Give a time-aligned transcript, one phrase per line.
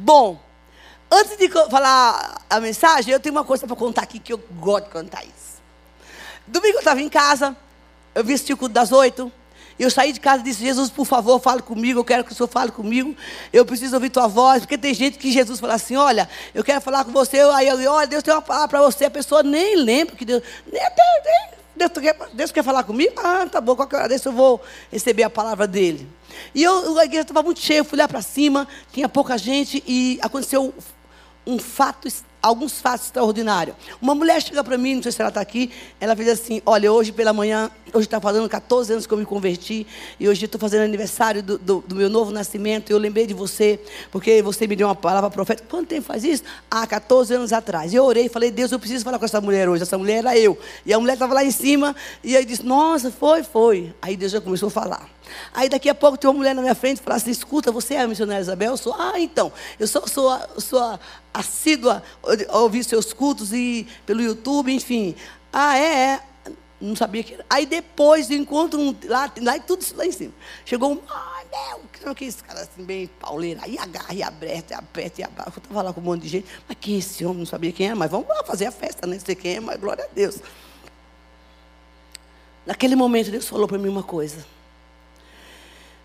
[0.00, 0.38] Bom,
[1.10, 4.84] antes de falar a mensagem, eu tenho uma coisa para contar aqui que eu gosto
[4.84, 5.58] de contar isso.
[6.46, 7.56] Domingo eu estava em casa,
[8.14, 9.32] eu vi o culto das oito.
[9.76, 11.98] Eu saí de casa e disse: Jesus, por favor, fale comigo.
[11.98, 13.16] Eu quero que o Senhor fale comigo.
[13.52, 14.60] Eu preciso ouvir tua voz.
[14.60, 17.40] Porque tem gente que Jesus fala assim: Olha, eu quero falar com você.
[17.40, 19.04] Aí eu, olha, Deus tem uma palavra para você.
[19.04, 20.42] A pessoa nem lembra que Deus.
[20.64, 23.14] Nem, Deus, Deus, quer, Deus quer falar comigo?
[23.16, 23.76] Ah, tá bom.
[23.76, 24.60] Qualquer hora desse eu vou
[24.90, 26.06] receber a palavra dele.
[26.54, 27.78] E eu, a igreja estava muito cheia.
[27.78, 28.66] Eu fui lá para cima.
[28.92, 29.82] Tinha pouca gente.
[29.86, 30.74] E aconteceu
[31.46, 32.08] um fato
[32.42, 33.76] alguns fatos extraordinários.
[34.00, 35.70] Uma mulher chega para mim, não sei se ela está aqui,
[36.00, 39.24] ela fez assim: Olha, hoje pela manhã, hoje está fazendo 14 anos que eu me
[39.24, 39.86] converti,
[40.18, 43.34] e hoje estou fazendo aniversário do, do, do, meu novo nascimento, e eu lembrei de
[43.34, 43.80] você,
[44.10, 45.68] porque você me deu uma palavra profética.
[45.68, 46.42] Quanto tempo faz isso?
[46.70, 47.92] Há 14 anos atrás.
[47.92, 49.82] Eu orei falei: Deus, eu preciso falar com essa mulher hoje.
[49.82, 50.58] Essa mulher era eu.
[50.84, 53.94] E a mulher estava lá em cima, e aí disse: Nossa, foi, foi.
[54.00, 55.17] Aí Deus já começou a falar.
[55.52, 57.94] Aí daqui a pouco tem uma mulher na minha frente e fala assim: escuta, você
[57.94, 58.72] é a missionária Isabel?
[58.72, 60.98] Eu sou, ah, então, eu sou, sou, sou
[61.32, 62.02] assídua
[62.48, 65.14] a ouvir seus cultos e pelo YouTube, enfim.
[65.52, 66.22] Ah, é, é.
[66.80, 67.44] Não sabia que era.
[67.50, 70.32] Aí depois encontro um, lá, lá tudo isso lá em cima.
[70.64, 73.60] Chegou um, ah, meu, que que esse cara assim, bem pauleiro.
[73.62, 75.52] Aí agarra e aperta, e aperta e abraça.
[75.56, 76.46] Eu estava lá com um monte de gente.
[76.68, 77.38] Mas quem é esse homem?
[77.38, 79.16] Não sabia quem era, mas vamos lá fazer a festa, né?
[79.16, 80.40] Não sei quem é, mas glória a Deus.
[82.64, 84.46] Naquele momento Deus falou para mim uma coisa.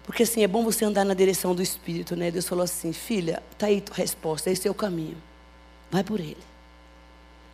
[0.03, 2.29] Porque assim, é bom você andar na direção do Espírito, né?
[2.29, 5.17] Deus falou assim, filha, está aí tua resposta, esse é o caminho.
[5.89, 6.37] Vai por ele.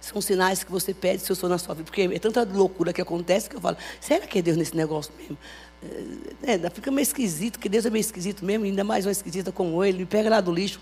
[0.02, 1.86] São sinais que você pede se eu sou na sua vida.
[1.86, 5.14] Porque é tanta loucura que acontece que eu falo, será que é Deus nesse negócio
[5.20, 5.38] mesmo?
[6.44, 9.52] É, é fica meio esquisito, porque Deus é meio esquisito mesmo, ainda mais uma esquisita
[9.52, 10.82] como ele, me pega lá do lixo,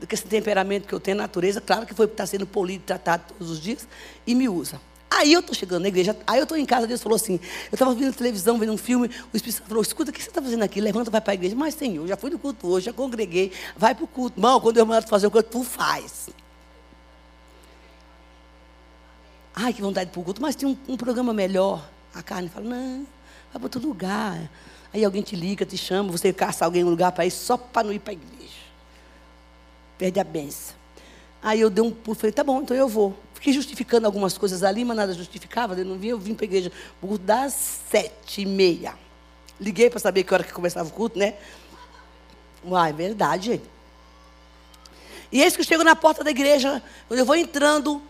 [0.00, 3.24] com esse temperamento que eu tenho, natureza, claro que foi porque está sendo polido, tratado
[3.28, 3.88] todos os dias,
[4.26, 4.80] e me usa.
[5.10, 7.40] Aí eu estou chegando na igreja, aí eu estou em casa, Deus falou assim,
[7.72, 10.28] eu estava vendo televisão, vendo um filme, o Espírito Santo falou, escuta, o que você
[10.28, 10.80] está fazendo aqui?
[10.80, 11.56] Levanta, vai para a igreja.
[11.56, 14.38] Mas, Senhor, já fui no culto hoje, já congreguei, vai para o culto.
[14.38, 16.28] Irmão, quando eu mando fazer o culto, tu faz.
[19.54, 21.88] Ai, que vontade para o culto, mas tem um, um, programa melhor.
[22.14, 22.98] A carne fala, não,
[23.50, 24.48] vai para outro lugar.
[24.92, 27.86] Aí alguém te liga, te chama, você caça alguém um lugar para ir só para
[27.86, 28.54] não ir para a igreja.
[29.96, 30.76] Perde a benção.
[31.42, 33.16] Aí eu dei um pulo, falei, tá bom, então eu vou.
[33.38, 35.78] Fiquei justificando algumas coisas ali, mas nada justificava.
[35.78, 37.52] Eu não vim, eu vim para a igreja por das
[37.88, 38.94] sete e meia.
[39.60, 41.34] Liguei para saber que hora que começava o culto, né?
[42.64, 43.62] Uai, verdade.
[45.30, 48.02] E eis que eu chego na porta da igreja, quando eu vou entrando,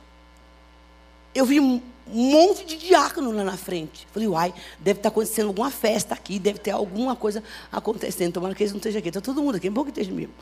[1.34, 4.08] eu vi um monte de diácono lá na frente.
[4.10, 8.32] Falei, uai, deve estar acontecendo alguma festa aqui, deve ter alguma coisa acontecendo.
[8.32, 9.08] Tomara que eles não estejam aqui.
[9.08, 10.32] Está todo mundo aqui, é bom que esteja mesmo.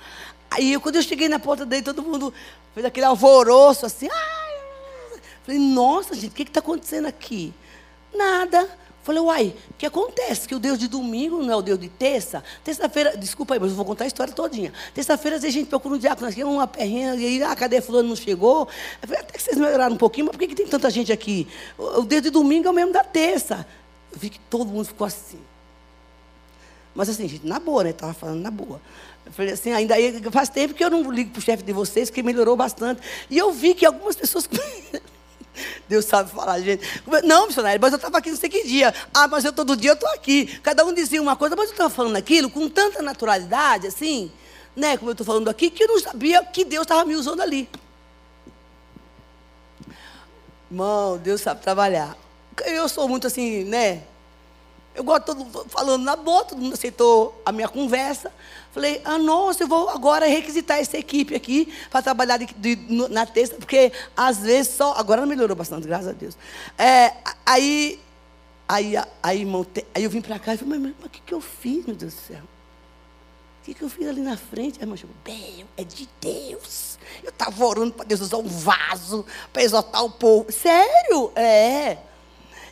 [0.49, 2.33] Aí, quando eu cheguei na porta dele, todo mundo
[2.73, 4.09] fez aquele alvoroço assim.
[4.13, 4.46] Ai,
[5.47, 7.55] Falei, nossa, gente, o que está acontecendo aqui?
[8.13, 8.69] Nada.
[9.05, 10.49] Falei, uai, o que acontece?
[10.49, 12.43] Que o Deus de domingo não é o Deus de terça?
[12.65, 14.73] Terça-feira, desculpa aí, mas eu vou contar a história todinha.
[14.93, 17.81] Terça-feira, às vezes a gente procura um diácono aqui, uma perrinha, e aí, ah, cadê
[17.81, 18.67] fulano, não chegou?
[19.01, 21.13] Eu falei, até que vocês melhoraram um pouquinho, mas por que, que tem tanta gente
[21.13, 21.47] aqui?
[21.79, 23.65] O Deus de domingo é o mesmo da terça.
[24.11, 25.39] Eu vi que todo mundo ficou assim.
[26.93, 27.91] Mas assim, gente, na boa, né?
[27.91, 28.81] Estava falando na boa.
[29.25, 29.95] Eu falei assim, ainda
[30.33, 33.01] faz tempo que eu não ligo para o chefe de vocês, que melhorou bastante.
[33.31, 34.49] E eu vi que algumas pessoas
[35.89, 36.83] Deus sabe falar, gente.
[37.25, 38.95] Não, missionário, mas eu estava aqui não sei que dia.
[39.13, 40.47] Ah, mas eu todo dia eu estou aqui.
[40.63, 44.31] Cada um dizia uma coisa, mas eu estava falando aquilo com tanta naturalidade, assim,
[44.75, 44.97] né?
[44.97, 47.69] Como eu estou falando aqui, que eu não sabia que Deus estava me usando ali.
[50.71, 52.17] Irmão, Deus sabe trabalhar.
[52.65, 54.03] Eu sou muito assim, né?
[54.97, 58.33] Eu gosto todo falando na boa, todo mundo aceitou a minha conversa.
[58.73, 62.77] Falei, ah, nossa, eu vou agora requisitar essa equipe aqui para trabalhar de, de,
[63.11, 64.95] na terça, porque às vezes só.
[64.95, 66.37] Agora melhorou bastante, graças a Deus.
[66.79, 67.13] É,
[67.45, 68.01] aí,
[68.67, 69.43] aí, aí,
[69.95, 72.15] aí eu vim para cá e falei, mas, o que, que eu fiz, meu Deus
[72.15, 72.43] do céu?
[73.61, 74.79] O que, que eu fiz ali na frente?
[74.79, 76.99] Aí, irmã chegou, bem, é de Deus.
[77.23, 80.51] Eu estava orando para Deus usar um vaso para exaltar o povo.
[80.51, 81.33] Sério?
[81.35, 81.99] É.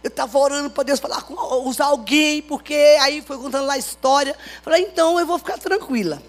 [0.04, 1.34] Eu estava orando para Deus falar com,
[1.66, 4.36] usar alguém, porque aí foi contando lá a história.
[4.62, 6.22] Falei, então eu vou ficar tranquila.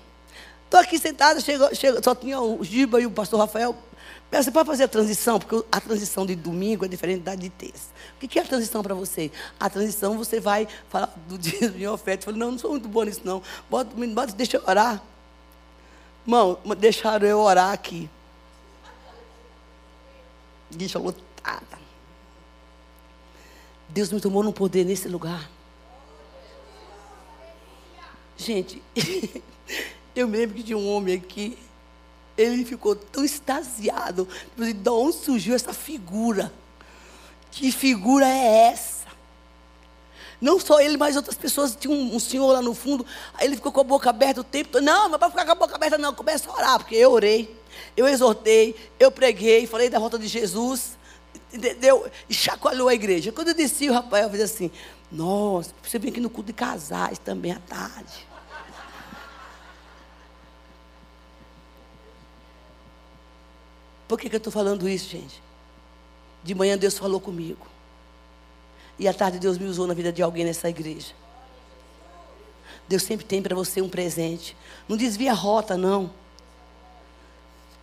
[0.64, 3.76] Estou aqui sentada, chego, chego, só tinha o Giba e o pastor Rafael.
[4.32, 7.90] Você pode fazer a transição, porque a transição de domingo é diferente da de terça.
[8.16, 9.30] O que é a transição para você?
[9.60, 12.22] A transição você vai falar do dia de oferta.
[12.22, 13.44] Eu falei, não, não sou muito boa nisso, não.
[13.70, 15.04] Bota, bota, deixa eu orar.
[16.26, 18.10] Irmão, deixaram eu orar aqui.
[20.72, 21.85] Deixa lotada.
[23.90, 25.50] Deus me tomou no poder nesse lugar.
[28.38, 28.82] Gente,
[30.16, 31.58] eu me lembro que tinha um homem aqui,
[32.38, 34.28] ele ficou tão extasiado.
[34.58, 36.52] De onde surgiu essa figura?
[37.52, 39.06] Que figura é essa?
[40.42, 41.76] Não só ele, mas outras pessoas.
[41.76, 44.44] Tinha um, um, senhor lá no fundo, aí ele ficou com a boca aberta o
[44.44, 44.84] tempo todo.
[44.84, 46.14] Não, mas para ficar com a boca aberta, não.
[46.14, 47.56] Começa a orar, porque eu orei,
[47.96, 50.98] eu exortei, eu preguei, falei da volta de Jesus,
[51.56, 52.10] entendeu?
[52.30, 53.32] E chacoalhou a igreja.
[53.32, 54.72] Quando eu desci, o Rafael fez assim:
[55.12, 58.28] Nossa, você vem aqui no culto de casais também à tarde.
[64.08, 65.42] Por que, que eu estou falando isso, gente?
[66.44, 67.66] De manhã Deus falou comigo.
[69.00, 71.14] E à tarde Deus me usou na vida de alguém nessa igreja.
[72.88, 74.56] Deus sempre tem para você um presente.
[74.88, 76.12] Não desvia a rota, não.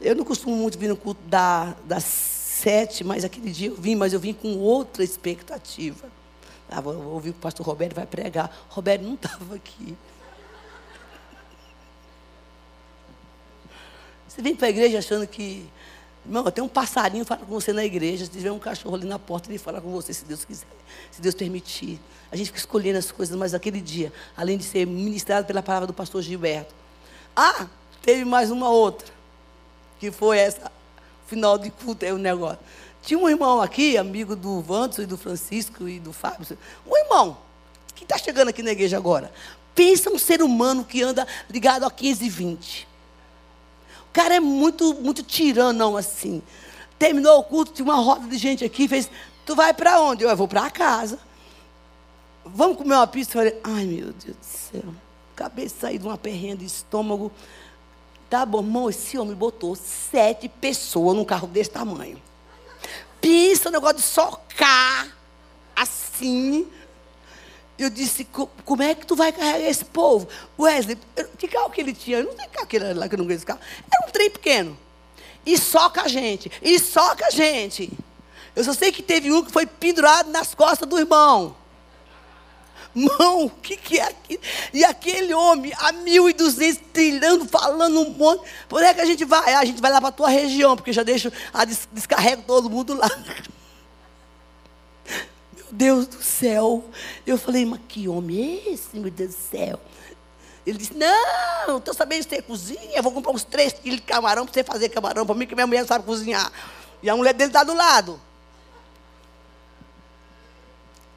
[0.01, 3.97] Eu não costumo muito vir no culto da, das sete, mas aquele dia eu vim,
[3.97, 6.09] mas eu vim com outra expectativa.
[6.71, 8.51] Ah, vou, vou ouvir o pastor Roberto vai pregar.
[8.69, 9.97] Roberto não estava aqui.
[14.29, 15.69] Você vem para a igreja achando que
[16.25, 18.25] Irmão, tem um passarinho fala com você na igreja.
[18.25, 20.67] Se tiver um cachorro ali na porta, ele fala com você, se Deus quiser,
[21.11, 22.01] se Deus permitir.
[22.31, 25.87] A gente fica escolhendo as coisas, mas aquele dia, além de ser ministrado pela palavra
[25.87, 26.73] do pastor Gilberto.
[27.35, 27.67] Ah,
[28.01, 29.09] teve mais uma outra,
[29.99, 30.71] que foi essa,
[31.33, 32.59] final de culto, é o um negócio.
[33.03, 36.59] Tinha um irmão aqui, amigo do Vantos e do Francisco e do Fábio.
[36.87, 37.37] Um irmão,
[37.95, 39.33] que está chegando aqui na igreja agora.
[39.75, 42.93] Pensa um ser humano que anda ligado a 15 e 20
[44.13, 46.43] cara é muito, muito tiranão assim.
[46.99, 49.11] Terminou o culto, tinha uma roda de gente aqui, fez,
[49.47, 50.23] tu vai para onde?
[50.23, 51.19] Eu, eu vou para casa.
[52.45, 53.31] Vamos comer uma pizza?
[53.31, 54.95] Eu falei, ai meu Deus do céu.
[55.35, 57.33] Acabei de sair de uma perrenha de estômago.
[58.33, 62.19] Tá bom, irmão, esse homem botou sete pessoas num carro desse tamanho.
[63.21, 65.15] Pensa o negócio de socar
[65.77, 66.67] assim
[67.79, 68.27] eu disse,
[68.65, 70.27] como é que tu vai carregar esse povo?
[70.59, 70.99] Wesley,
[71.37, 72.21] que carro que ele tinha?
[72.21, 73.61] Eu não sei carro que era lá que eu não conheço carro.
[73.93, 74.79] Era um trem pequeno.
[75.45, 76.51] E soca a gente.
[76.63, 77.93] E soca a gente.
[78.57, 81.55] Eu só sei que teve um que foi pendurado nas costas do irmão.
[82.95, 84.43] Mão, o que, que é aquilo?
[84.73, 88.45] E aquele homem, a 1.200, trilhando, falando um monte.
[88.69, 89.55] Por é que a gente vai?
[89.55, 92.69] Ah, a gente vai lá para a tua região, porque já deixo, a descarrego todo
[92.69, 93.09] mundo lá.
[95.73, 96.85] Deus do céu.
[97.27, 99.81] Eu falei, mas que homem é esse, meu Deus do céu?
[100.67, 104.45] Ele disse, não, estou sabendo que você cozinha, vou comprar uns três quilos de camarão
[104.45, 106.53] para você fazer camarão para mim, que minha mulher não sabe cozinhar.
[107.03, 108.21] E a mulher dele está do lado.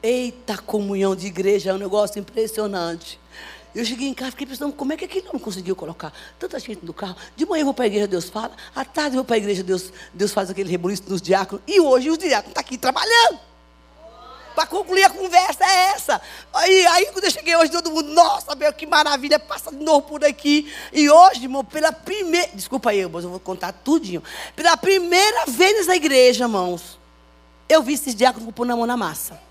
[0.05, 3.19] Eita, comunhão de igreja, é um negócio impressionante.
[3.73, 6.85] Eu cheguei em casa, fiquei pensando, como é que aquele homem conseguiu colocar tanta gente
[6.85, 7.15] no carro?
[7.35, 8.51] De manhã eu vou para a igreja, Deus fala.
[8.75, 11.63] À tarde eu vou para a igreja, Deus, Deus faz aquele rebuliço nos diáconos.
[11.67, 13.39] E hoje os diáconos estão tá aqui trabalhando.
[14.53, 16.21] Para concluir a conversa é essa.
[16.53, 20.03] Aí, aí quando eu cheguei hoje, todo mundo, nossa, meu, que maravilha, passa de novo
[20.03, 20.71] por aqui.
[20.93, 22.51] E hoje, irmão, pela primeira.
[22.53, 24.21] Desculpa aí, mas eu vou contar tudinho.
[24.55, 26.99] Pela primeira vez nessa igreja, irmãos,
[27.67, 29.43] eu vi esses diáconos pôr na mão na massa.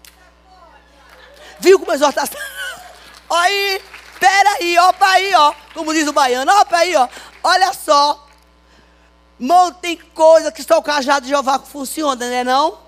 [1.60, 2.40] Viu como a exortação?
[3.30, 3.80] Aí,
[4.20, 5.54] peraí, ó, aí, ó.
[5.72, 7.08] Como diz o baiano, ó, aí, ó.
[7.42, 8.26] Olha só.
[9.40, 12.78] Irmão, tem coisa que só o cajado de Jeová funciona, né não?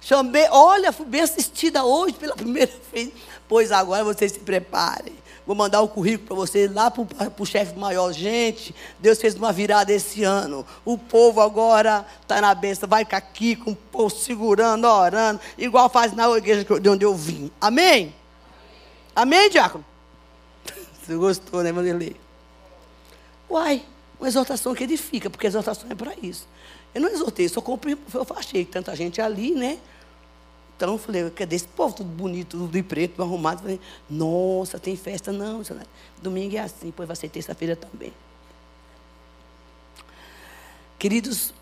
[0.00, 3.10] Chamei, olha, fui bem assistida hoje pela primeira vez.
[3.48, 5.16] Pois agora vocês se preparem.
[5.46, 7.04] Vou mandar o currículo para vocês lá para
[7.38, 8.12] o chefe maior.
[8.12, 10.64] Gente, Deus fez uma virada esse ano.
[10.84, 12.88] O povo agora está na benção.
[12.88, 17.14] Vai ficar aqui com o povo segurando, orando, igual faz na igreja de onde eu
[17.14, 17.50] vim.
[17.60, 18.14] Amém?
[19.14, 19.84] Amém, diácono?
[21.02, 22.16] Você gostou, né, Vanderlei?
[23.50, 23.84] Uai,
[24.18, 26.48] uma exortação que edifica, porque a exortação é para isso.
[26.94, 29.78] Eu não exortei, só comprei, eu achei tanta gente ali, né?
[30.76, 33.58] Então eu falei, cadê esse povo tudo bonito, tudo de preto, tudo arrumado?
[33.58, 35.32] Eu falei, nossa, tem festa?
[35.32, 35.62] Não,
[36.20, 38.12] domingo é assim, depois vai ser terça-feira também.
[40.98, 41.54] Queridos,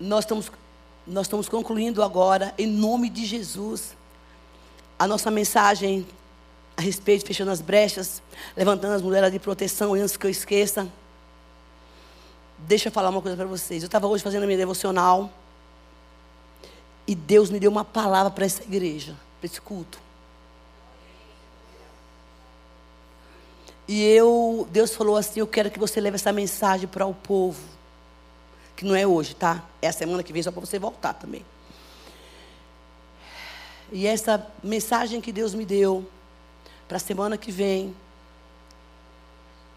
[0.00, 0.50] nós estamos,
[1.06, 3.96] nós estamos concluindo agora, em nome de Jesus,
[4.98, 6.06] a nossa mensagem
[6.76, 8.22] a respeito, fechando as brechas,
[8.56, 10.88] levantando as mulheres de proteção, antes que eu esqueça.
[12.56, 13.82] Deixa eu falar uma coisa para vocês.
[13.82, 15.30] Eu estava hoje fazendo a minha devocional.
[17.08, 19.98] E Deus me deu uma palavra para essa igreja, para esse culto.
[23.88, 27.62] E eu, Deus falou assim: Eu quero que você leve essa mensagem para o povo.
[28.76, 29.64] Que não é hoje, tá?
[29.80, 31.42] É a semana que vem, só para você voltar também.
[33.90, 36.06] E essa mensagem que Deus me deu
[36.86, 37.96] para a semana que vem,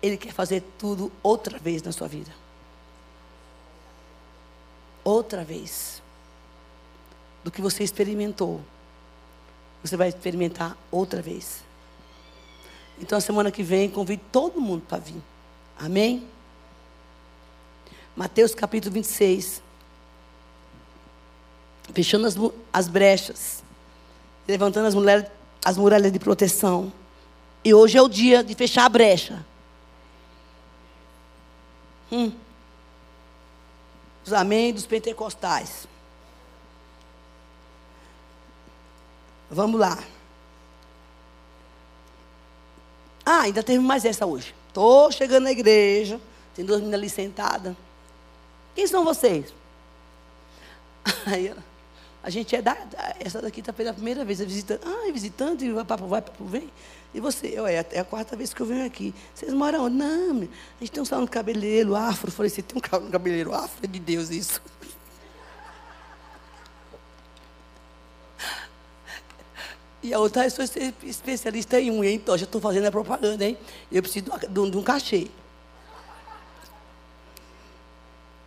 [0.02, 2.32] Ele quer fazer tudo outra vez na sua vida.
[5.02, 6.01] Outra vez
[7.44, 8.62] do que você experimentou,
[9.84, 11.64] você vai experimentar outra vez.
[13.00, 15.22] Então, a semana que vem, convido todo mundo para vir.
[15.78, 16.28] Amém?
[18.16, 19.62] Mateus capítulo 26.
[21.94, 22.36] Fechando as,
[22.72, 23.64] as brechas,
[24.48, 25.26] levantando as mulheres
[25.64, 26.92] as muralhas de proteção.
[27.64, 29.46] E hoje é o dia de fechar a brecha.
[32.12, 32.32] Hum.
[34.26, 35.88] Os amém dos pentecostais.
[39.52, 40.02] Vamos lá.
[43.26, 44.56] Ah, ainda teve mais essa hoje.
[44.70, 46.22] Estou chegando na igreja,
[46.56, 47.76] tem duas meninas ali sentadas.
[48.74, 49.54] Quem são vocês?
[51.28, 51.54] Aí
[52.24, 52.78] a gente é da.
[53.20, 54.84] Essa daqui está pela primeira vez, é visitante.
[54.86, 56.72] Ah, é visitante, vai para vai, papo vem.
[57.14, 57.48] E você?
[57.48, 59.14] Eu, é, é a quarta vez que eu venho aqui.
[59.36, 59.98] Vocês moram onde?
[59.98, 62.30] Não, a gente tem um salão de cabeleireiro afro.
[62.30, 63.84] Eu falei, você tem um cabeleireiro afro?
[63.84, 64.62] É de Deus isso.
[70.04, 70.66] E a outra, eu sou
[71.04, 73.58] especialista em unha, então já estou fazendo a propaganda, hein?
[73.92, 75.28] Eu preciso de um, de um cachê.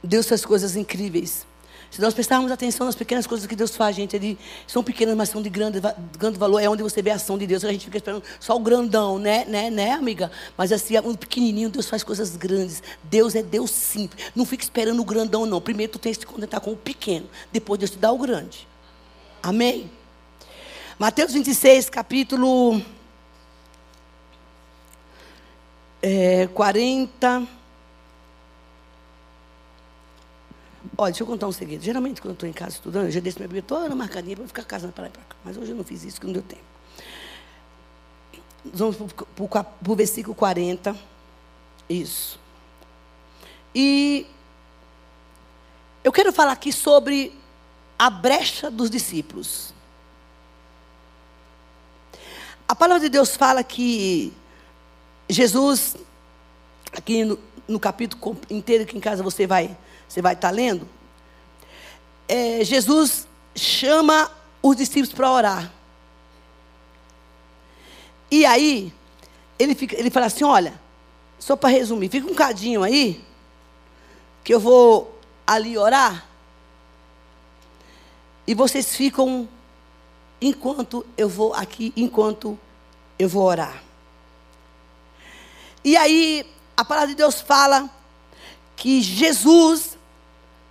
[0.03, 1.47] Deus faz coisas incríveis.
[1.95, 5.29] Se nós prestarmos atenção nas pequenas coisas que Deus faz, gente, ele, são pequenas, mas
[5.29, 5.81] são de grande,
[6.19, 6.59] grande valor.
[6.59, 7.65] É onde você vê a ação de Deus.
[7.65, 10.29] A gente fica esperando só o grandão, né, né, né, amiga?
[10.59, 12.83] Mas assim, um pequenininho, Deus faz coisas grandes.
[13.05, 14.33] Deus é Deus simples.
[14.35, 15.61] Não fica esperando o grandão, não.
[15.61, 17.29] Primeiro tu tens que te contentar com o pequeno.
[17.53, 18.67] Depois Deus te dá o grande.
[19.41, 19.89] Amém?
[20.97, 22.81] Mateus 26, capítulo
[26.01, 27.49] é, 40.
[30.97, 31.83] Olha, deixa eu contar um segredo.
[31.83, 34.47] Geralmente, quando eu estou em casa estudando, eu já deixo minha Bíblia toda marcadinha para
[34.47, 35.35] ficar casando para lá e para cá.
[35.45, 36.63] Mas hoje eu não fiz isso, porque não deu tempo.
[38.65, 40.97] Vamos para o versículo 40.
[41.89, 42.39] Isso.
[43.75, 44.29] E
[46.05, 47.37] eu quero falar aqui sobre
[47.99, 49.74] a brecha dos discípulos.
[52.69, 54.33] A palavra de Deus fala que
[55.29, 55.97] Jesus,
[56.93, 59.77] aqui no, no capítulo inteiro que em casa você vai
[60.09, 60.89] você vai estar tá lendo,
[62.29, 64.31] é, Jesus chama
[64.63, 65.73] os discípulos para orar.
[68.31, 68.93] E aí,
[69.59, 70.81] ele, fica, ele fala assim: olha,
[71.39, 73.25] só para resumir, fica um cadinho aí,
[74.43, 76.27] que eu vou ali orar,
[78.47, 79.49] e vocês ficam
[80.41, 82.59] enquanto eu vou aqui, enquanto
[83.19, 83.83] eu vou orar.
[85.83, 87.89] E aí, a palavra de Deus fala
[88.77, 89.97] que Jesus,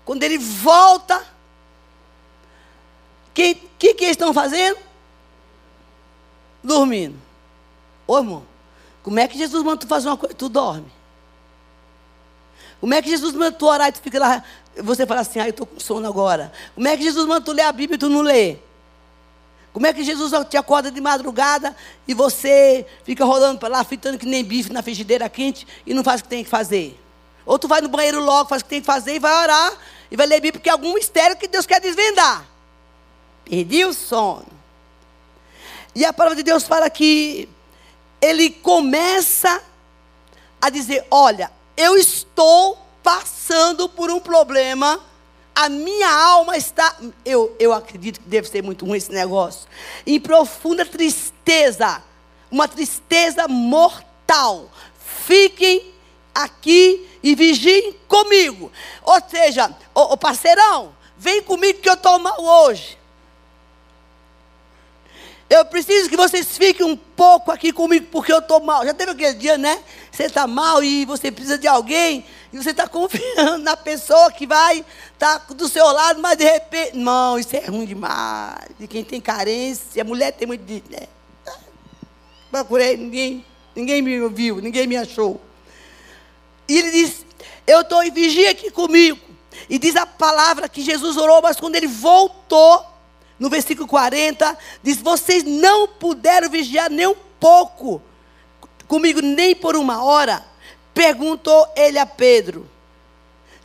[0.03, 1.17] quando ele volta,
[3.29, 4.77] o que, que, que eles estão fazendo?
[6.63, 7.20] Dormindo.
[8.08, 8.46] Ô irmão,
[9.01, 10.36] como é que Jesus manda tu fazer uma coisa?
[10.36, 10.91] Tu dorme.
[12.79, 14.43] Como é que Jesus manda tu orar e tu fica lá?
[14.77, 16.51] Você fala assim, ah, eu estou com sono agora.
[16.75, 18.58] Como é que Jesus manda tu ler a Bíblia e tu não lê?
[19.74, 21.75] Como é que Jesus te acorda de madrugada
[22.08, 26.03] e você fica rolando para lá, fritando que nem bife na frigideira quente e não
[26.03, 27.00] faz o que tem que fazer?
[27.44, 29.74] Ou tu vai no banheiro logo, faz o que tem que fazer e vai orar
[30.12, 32.46] e vai ler Bíblia porque é algum mistério que Deus quer desvendar.
[33.44, 34.46] Perdi o sono.
[35.96, 37.50] E a palavra de Deus fala que
[38.22, 39.62] ele começa
[40.62, 45.00] a dizer: Olha, eu estou passando por um problema
[45.55, 49.67] a minha alma está, eu, eu acredito que deve ser muito ruim esse negócio,
[50.05, 52.01] em profunda tristeza,
[52.50, 54.69] uma tristeza mortal.
[54.98, 55.93] Fiquem
[56.33, 58.72] aqui e vigiem comigo.
[59.03, 62.98] Ou seja, ô, parceirão, vem comigo que eu estou mal hoje.
[65.50, 68.83] Eu preciso que vocês fiquem um pouco aqui comigo, porque eu estou mal.
[68.86, 69.83] Já teve aquele dia, né?
[70.12, 74.45] Você está mal e você precisa de alguém e você está confiando na pessoa que
[74.45, 76.95] vai estar tá do seu lado, mas de repente.
[76.95, 78.69] Não, isso é ruim demais.
[78.77, 80.83] De quem tem carência, mulher tem muito de.
[80.88, 81.07] Né?
[82.51, 83.43] Procurei, ninguém,
[83.75, 85.41] ninguém me ouviu, ninguém me achou.
[86.69, 87.25] E ele diz:
[87.65, 89.19] Eu estou em vigia aqui comigo.
[89.67, 92.86] E diz a palavra que Jesus orou, mas quando ele voltou,
[93.39, 98.00] no versículo 40, diz: Vocês não puderam vigiar nem um pouco
[98.88, 100.52] comigo, nem por uma hora.
[100.93, 102.69] Perguntou ele a Pedro: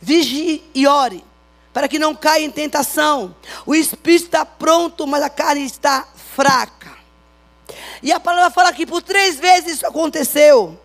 [0.01, 1.23] Vigie e ore,
[1.73, 3.35] para que não caia em tentação.
[3.65, 6.97] O espírito está pronto, mas a carne está fraca.
[8.01, 10.79] E a palavra fala que por três vezes isso aconteceu.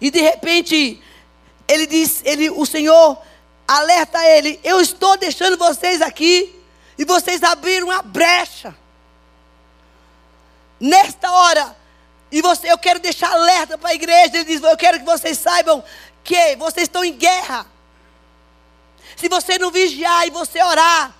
[0.00, 1.02] E de repente,
[1.66, 3.18] ele diz, ele, o Senhor
[3.66, 6.54] alerta ele: Eu estou deixando vocês aqui,
[6.98, 8.74] e vocês abriram uma brecha.
[10.78, 11.76] Nesta hora,
[12.34, 14.38] e você, eu quero deixar alerta para a igreja.
[14.38, 15.84] Ele diz: Eu quero que vocês saibam
[16.24, 17.64] que vocês estão em guerra.
[19.14, 21.14] Se você não vigiar e você orar,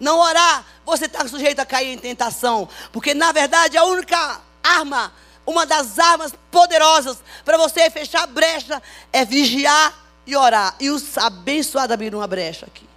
[0.00, 2.66] não orar, você está sujeito a cair em tentação.
[2.90, 5.12] Porque na verdade a única arma,
[5.44, 8.82] uma das armas poderosas para você fechar a brecha
[9.12, 9.92] é vigiar
[10.26, 10.74] e orar.
[10.80, 12.88] E os abençoados abriram uma brecha aqui.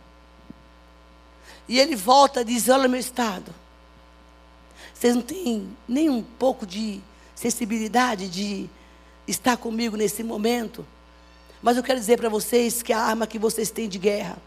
[1.68, 3.54] E ele volta e diz: Olha o meu estado.
[4.94, 7.02] Vocês não têm nem um pouco de
[7.40, 8.70] sensibilidade de
[9.26, 10.86] estar comigo nesse momento?
[11.62, 14.38] Mas eu quero dizer para vocês que a arma que vocês têm de guerra,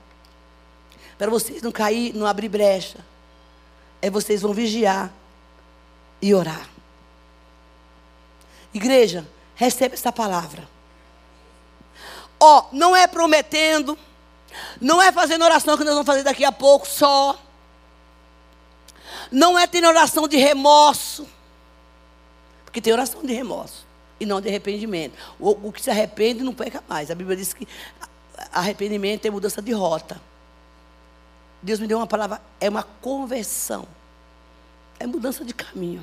[1.16, 2.98] para vocês não cair, não abrir brecha,
[4.02, 5.10] é vocês vão vigiar
[6.20, 6.68] e orar.
[8.74, 10.68] Igreja, recebe essa palavra.
[12.38, 13.96] Ó, oh, não é prometendo,
[14.78, 17.40] não é fazendo oração que nós vamos fazer daqui a pouco só.
[19.30, 21.26] Não é ter oração de remorso.
[22.72, 23.86] Porque tem oração de remorso
[24.18, 25.12] e não de arrependimento.
[25.38, 27.10] O, o que se arrepende não peca mais.
[27.10, 27.68] A Bíblia diz que
[28.50, 30.18] arrependimento é mudança de rota.
[31.60, 33.86] Deus me deu uma palavra, é uma conversão.
[34.98, 36.02] É mudança de caminho.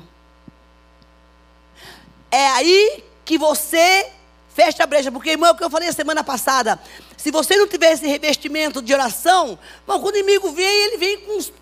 [2.30, 4.08] É aí que você
[4.54, 5.10] fecha a brecha.
[5.10, 6.80] Porque, irmão, é o que eu falei a semana passada.
[7.16, 11.18] Se você não tiver esse revestimento de oração, irmão, quando o inimigo vem, ele vem
[11.22, 11.52] com os,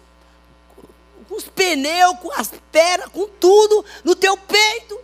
[1.28, 4.98] com os pneus, com as pernas, com tudo no teu peito.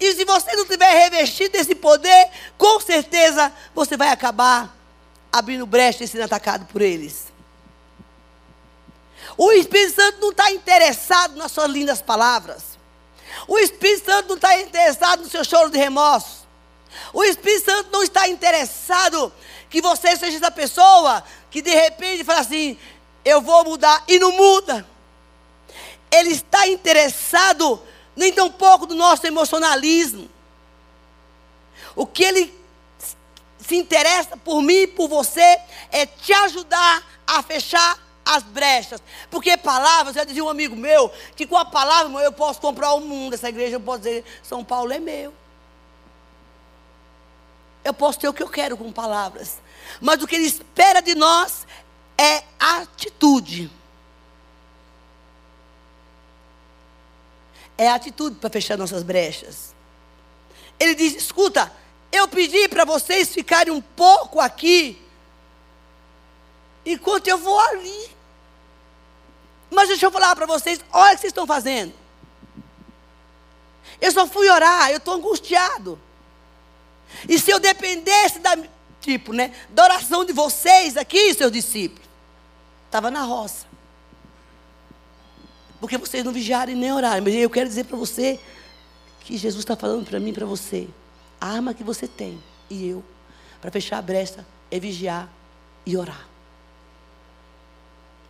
[0.00, 4.76] E se você não tiver revestido desse poder, com certeza você vai acabar
[5.32, 7.26] abrindo brecha e sendo atacado por eles.
[9.36, 12.78] O Espírito Santo não está interessado nas suas lindas palavras.
[13.46, 16.46] O Espírito Santo não está interessado no seu choro de remorso.
[17.12, 19.32] O Espírito Santo não está interessado
[19.70, 22.78] que você seja essa pessoa que de repente fala assim:
[23.24, 24.86] eu vou mudar e não muda.
[26.10, 27.82] Ele está interessado
[28.16, 30.28] nem tão pouco do nosso emocionalismo.
[31.94, 32.58] O que ele
[33.58, 35.60] se interessa por mim e por você
[35.92, 39.02] é te ajudar a fechar as brechas.
[39.30, 43.00] Porque palavras, já dizia um amigo meu, que com a palavra eu posso comprar o
[43.00, 43.34] mundo.
[43.34, 45.32] Essa igreja eu posso dizer, São Paulo é meu.
[47.84, 49.58] Eu posso ter o que eu quero com palavras.
[50.00, 51.66] Mas o que ele espera de nós
[52.18, 53.70] é atitude.
[57.78, 59.72] É atitude para fechar nossas brechas.
[60.78, 61.72] Ele diz: escuta,
[62.10, 65.00] eu pedi para vocês ficarem um pouco aqui,
[66.84, 68.10] enquanto eu vou ali.
[69.70, 71.94] Mas deixa eu falar para vocês: olha o que vocês estão fazendo.
[74.00, 76.00] Eu só fui orar, eu estou angustiado.
[77.28, 78.56] E se eu dependesse da,
[79.00, 82.08] tipo, né, da oração de vocês aqui, seus discípulos,
[82.86, 83.67] estava na roça.
[85.80, 87.22] Porque vocês não vigiaram e nem oraram.
[87.22, 88.40] Mas eu quero dizer para você
[89.20, 90.88] que Jesus está falando para mim para você.
[91.40, 93.04] A arma que você tem e eu,
[93.60, 95.30] para fechar a brecha, é vigiar
[95.86, 96.26] e orar.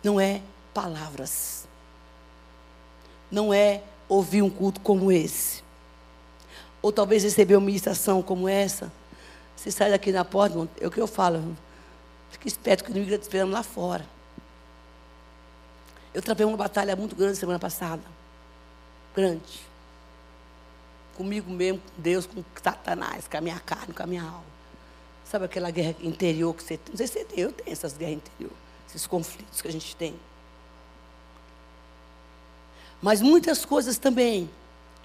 [0.03, 0.41] Não é
[0.73, 1.67] palavras.
[3.31, 5.63] Não é ouvir um culto como esse.
[6.81, 8.91] Ou talvez receber uma ministração como essa.
[9.55, 11.57] Você sai daqui na porta, é o que eu falo.
[12.31, 14.05] Fique esperto que o inimigo está esperando lá fora.
[16.13, 18.01] Eu travei uma batalha muito grande semana passada.
[19.15, 19.67] Grande.
[21.15, 24.59] Comigo mesmo, com Deus, com Satanás, com a minha carne, com a minha alma.
[25.25, 26.91] Sabe aquela guerra interior que você tem?
[26.91, 30.19] Não sei se eu tenho essas guerras interiores, esses conflitos que a gente tem.
[33.01, 34.49] Mas muitas coisas também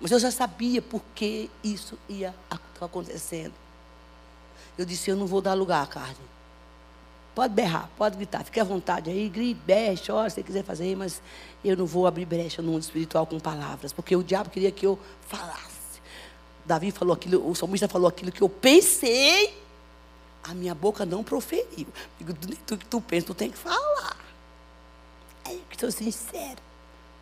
[0.00, 2.34] mas eu já sabia por que isso ia
[2.80, 3.54] acontecendo.
[4.76, 6.16] Eu disse: Eu não vou dar lugar à carne.
[7.34, 11.20] Pode berrar, pode gritar, fique à vontade aí, grite, berre, chore, se quiser fazer, mas
[11.64, 14.86] eu não vou abrir brecha no mundo espiritual com palavras, porque o diabo queria que
[14.86, 15.74] eu falasse.
[16.64, 19.60] Davi falou aquilo, o salmista falou aquilo que eu pensei,
[20.44, 21.86] a minha boca não proferiu.
[22.18, 22.34] Digo,
[22.66, 24.16] tudo que tu pensa, tu tem que falar.
[25.46, 26.62] É que sou sincero.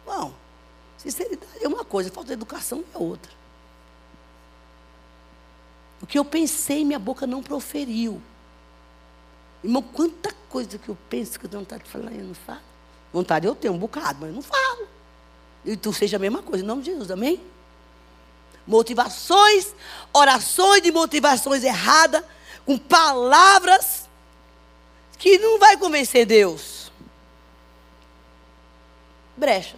[0.05, 0.33] Bom,
[1.03, 3.33] Sinceridade é uma coisa, falta de educação é outra.
[6.01, 8.23] O que eu pensei, minha boca não proferiu.
[9.63, 12.35] Irmão, quanta coisa que eu penso que eu tenho vontade de falar e eu não
[12.35, 12.61] falo.
[13.13, 14.89] Vontade eu tenho um bocado, mas eu não falo.
[15.65, 17.41] E tu seja a mesma coisa, em nome de Jesus, amém?
[18.67, 19.75] Motivações,
[20.13, 22.25] orações de motivações erradas,
[22.65, 24.09] com palavras
[25.19, 26.91] que não vai convencer Deus.
[29.37, 29.77] Brecha.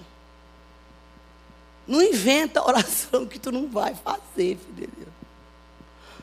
[1.87, 5.15] Não inventa oração que tu não vai fazer, filho de Deus.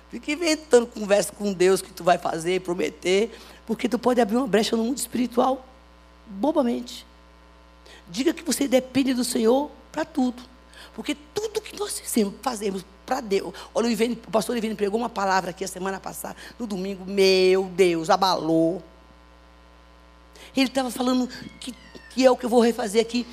[0.10, 3.32] Fica inventando conversa com Deus que tu vai fazer, prometer,
[3.66, 5.66] porque tu pode abrir uma brecha no mundo espiritual
[6.26, 7.06] bobamente.
[8.10, 10.44] Diga que você depende do Senhor para tudo.
[10.94, 12.02] Porque tudo que nós
[12.42, 13.54] fazemos para Deus.
[13.74, 17.06] Olha, o, Ivene, o pastor Ivene pregou uma palavra aqui a semana passada, no domingo,
[17.06, 18.82] meu Deus, abalou.
[20.56, 21.28] Ele estava falando
[21.60, 21.74] que,
[22.14, 23.26] que é o que eu vou refazer aqui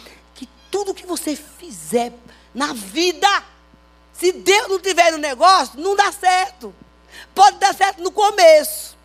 [0.71, 2.12] tudo que você fizer
[2.55, 3.29] na vida,
[4.12, 6.75] se Deus não tiver no negócio, não dá certo.
[7.35, 8.97] Pode dar certo no começo.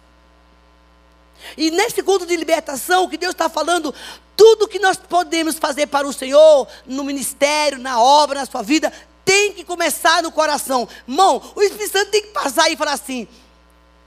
[1.57, 3.93] E nesse culto de libertação, que Deus está falando,
[4.35, 8.91] tudo que nós podemos fazer para o Senhor, no ministério, na obra, na sua vida,
[9.23, 10.87] tem que começar no coração.
[11.07, 13.27] Irmão, o Espírito Santo tem que passar e falar assim: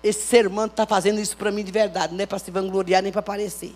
[0.03, 3.03] esse ser humano está fazendo isso para mim de verdade, não é para se vangloriar
[3.03, 3.75] nem para aparecer.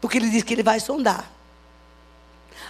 [0.00, 1.30] Porque ele diz que ele vai sondar.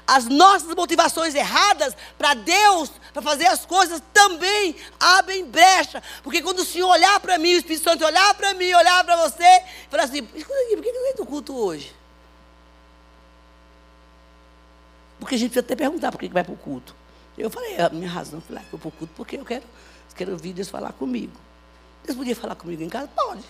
[0.07, 6.03] As nossas motivações erradas para Deus, para fazer as coisas, também abrem brecha.
[6.23, 9.17] Porque quando o Senhor olhar para mim, o Espírito Santo olhar para mim, olhar para
[9.29, 11.95] você, falar assim: escuta aqui, por que não vem do culto hoje?
[15.19, 16.97] Porque a gente precisa até perguntar por que vai para o culto.
[17.39, 19.45] Eu falei, a minha razão, eu falei, ah, eu vou para o culto porque eu
[19.45, 19.65] quero,
[20.17, 21.33] quero ouvir Deus falar comigo.
[22.05, 23.09] Deus podia falar comigo em casa?
[23.09, 23.45] Pode.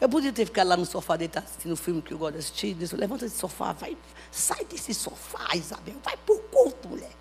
[0.00, 2.38] Eu podia ter ficado lá no sofá deitado assistindo o filme que eu gosto de
[2.38, 2.74] assistir.
[2.74, 3.96] Deus, levanta desse sofá, vai,
[4.32, 7.12] sai desse sofá, Isabel, vai para o culto, mulher.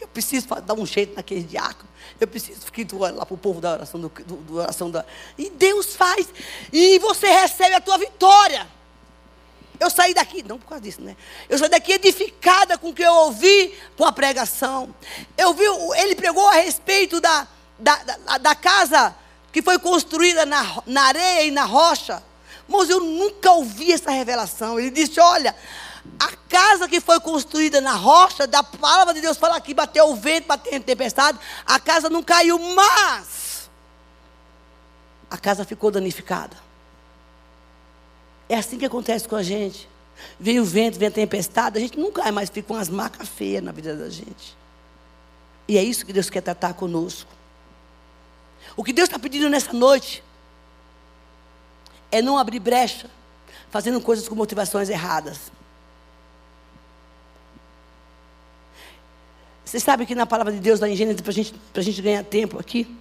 [0.00, 1.88] Eu preciso dar um jeito naquele diácono.
[2.20, 5.04] Eu preciso ficar lá para o povo da oração do, do, do, oração da.
[5.36, 6.28] E Deus faz.
[6.72, 8.68] E você recebe a tua vitória.
[9.80, 11.16] Eu saí daqui, não por causa disso, né?
[11.48, 14.94] Eu saí daqui edificada com o que eu ouvi com a pregação.
[15.36, 15.64] Eu vi,
[15.96, 17.48] ele pregou a respeito da,
[17.78, 19.14] da, da, da casa
[19.52, 22.22] que foi construída na, na areia e na rocha.
[22.68, 24.78] Mas eu nunca ouvi essa revelação.
[24.78, 25.54] Ele disse: Olha,
[26.18, 30.16] a casa que foi construída na rocha, da palavra de Deus fala aqui, bateu o
[30.16, 33.70] vento, bateu a tempestade, a casa não caiu, mas
[35.30, 36.56] a casa ficou danificada.
[38.48, 39.88] É assim que acontece com a gente.
[40.38, 43.62] Vem o vento, vem a tempestade, a gente nunca cai mais fica umas marcas feias
[43.62, 44.56] na vida da gente.
[45.66, 47.30] E é isso que Deus quer tratar conosco.
[48.76, 50.22] O que Deus está pedindo nessa noite
[52.10, 53.10] é não abrir brecha,
[53.70, 55.50] fazendo coisas com motivações erradas.
[59.74, 62.22] Você sabe que na palavra de Deus, lá em Gênesis, para gente, a gente ganhar
[62.22, 62.96] tempo aqui,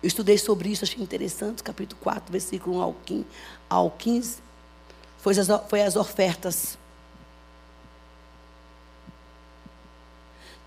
[0.00, 3.24] eu estudei sobre isso, achei interessante, capítulo 4, versículo 1
[3.68, 4.38] ao 15.
[5.18, 6.78] Foi as, foi as ofertas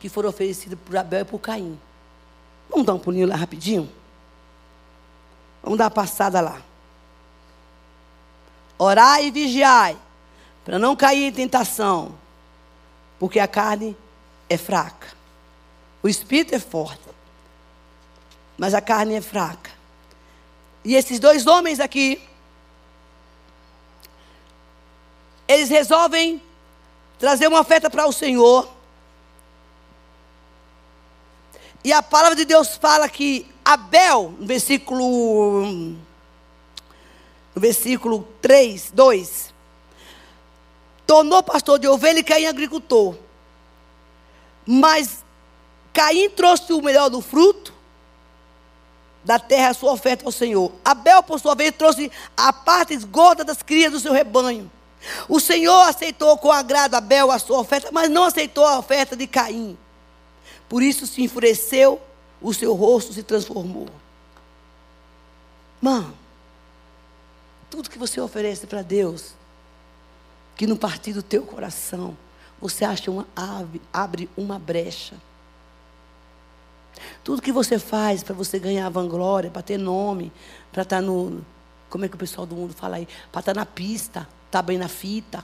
[0.01, 1.79] que foram oferecidas por Abel e por Caim.
[2.69, 3.89] Vamos dar um pulinho lá rapidinho?
[5.63, 6.61] Vamos dar uma passada lá.
[8.77, 9.97] Orai e vigiai,
[10.65, 12.21] para não cair em tentação,
[13.23, 13.95] porque a carne
[14.49, 15.07] é fraca.
[16.03, 16.99] O espírito é forte
[18.57, 19.71] mas a carne é fraca.
[20.83, 22.21] E esses dois homens aqui,
[25.47, 26.43] eles resolvem
[27.17, 28.69] trazer uma oferta para o Senhor.
[31.81, 35.63] E a palavra de Deus fala que Abel, no versículo
[37.55, 39.52] no versículo 3, 2,
[41.13, 43.15] tornou pastor de ovelha e Caim agricultor.
[44.65, 45.23] Mas
[45.93, 47.71] Caim trouxe o melhor do fruto
[49.23, 50.71] da terra a sua oferta ao Senhor.
[50.83, 54.71] Abel, por sua vez, trouxe a parte gorda das crias do seu rebanho.
[55.29, 59.27] O Senhor aceitou com agrado Abel a sua oferta, mas não aceitou a oferta de
[59.27, 59.77] Caim.
[60.67, 62.01] Por isso se enfureceu,
[62.41, 63.87] o seu rosto se transformou.
[65.79, 66.17] Mano,
[67.69, 69.35] tudo que você oferece para Deus,
[70.55, 72.17] que no partir do teu coração,
[72.59, 75.15] você acha uma ave, abre uma brecha
[77.23, 80.31] tudo que você faz para você ganhar vanglória, para ter nome,
[80.71, 81.43] para estar tá no.
[81.89, 83.07] Como é que o pessoal do mundo fala aí?
[83.31, 85.43] Para estar tá na pista, estar tá bem na fita,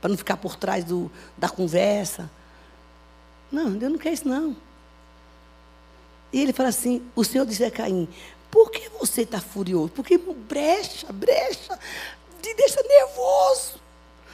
[0.00, 2.30] para não ficar por trás do, da conversa.
[3.52, 4.56] Não, Deus não quer isso, não.
[6.32, 8.08] E ele fala assim: o Senhor disse a Caim:
[8.50, 9.90] por que você está furioso?
[9.90, 11.78] Porque brecha, brecha,
[12.40, 13.80] te deixa nervoso.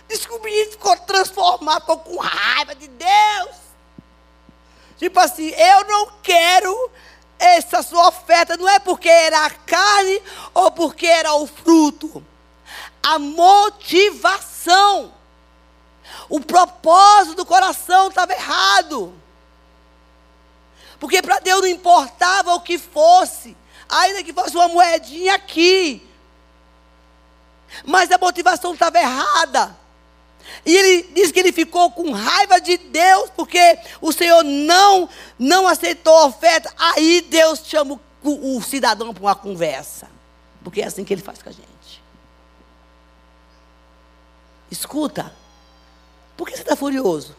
[0.09, 3.57] Descobri, ficou transformado, estou com raiva de Deus.
[4.99, 6.91] Tipo assim, eu não quero
[7.39, 10.23] essa sua oferta, não é porque era a carne
[10.55, 12.25] ou porque era o fruto.
[13.03, 15.13] A motivação,
[16.29, 19.13] o propósito do coração estava errado.
[20.99, 23.55] Porque para Deus não importava o que fosse,
[23.89, 26.03] ainda que fosse uma moedinha aqui.
[27.85, 29.77] Mas a motivação estava errada.
[30.65, 35.67] E ele diz que ele ficou com raiva de Deus, porque o Senhor não, não
[35.67, 36.73] aceitou a oferta.
[36.77, 40.09] Aí Deus chama o, o cidadão para uma conversa.
[40.63, 42.03] Porque é assim que ele faz com a gente.
[44.71, 45.33] Escuta,
[46.37, 47.37] por que você está furioso?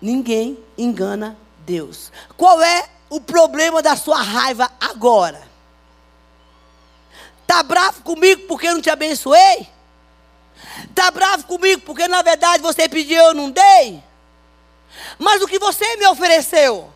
[0.00, 2.12] Ninguém engana Deus.
[2.36, 5.48] Qual é o problema da sua raiva agora?
[7.42, 9.66] Está bravo comigo porque eu não te abençoei?
[10.88, 14.02] Está bravo comigo porque na verdade você pediu eu não dei?
[15.18, 16.92] Mas o que você me ofereceu?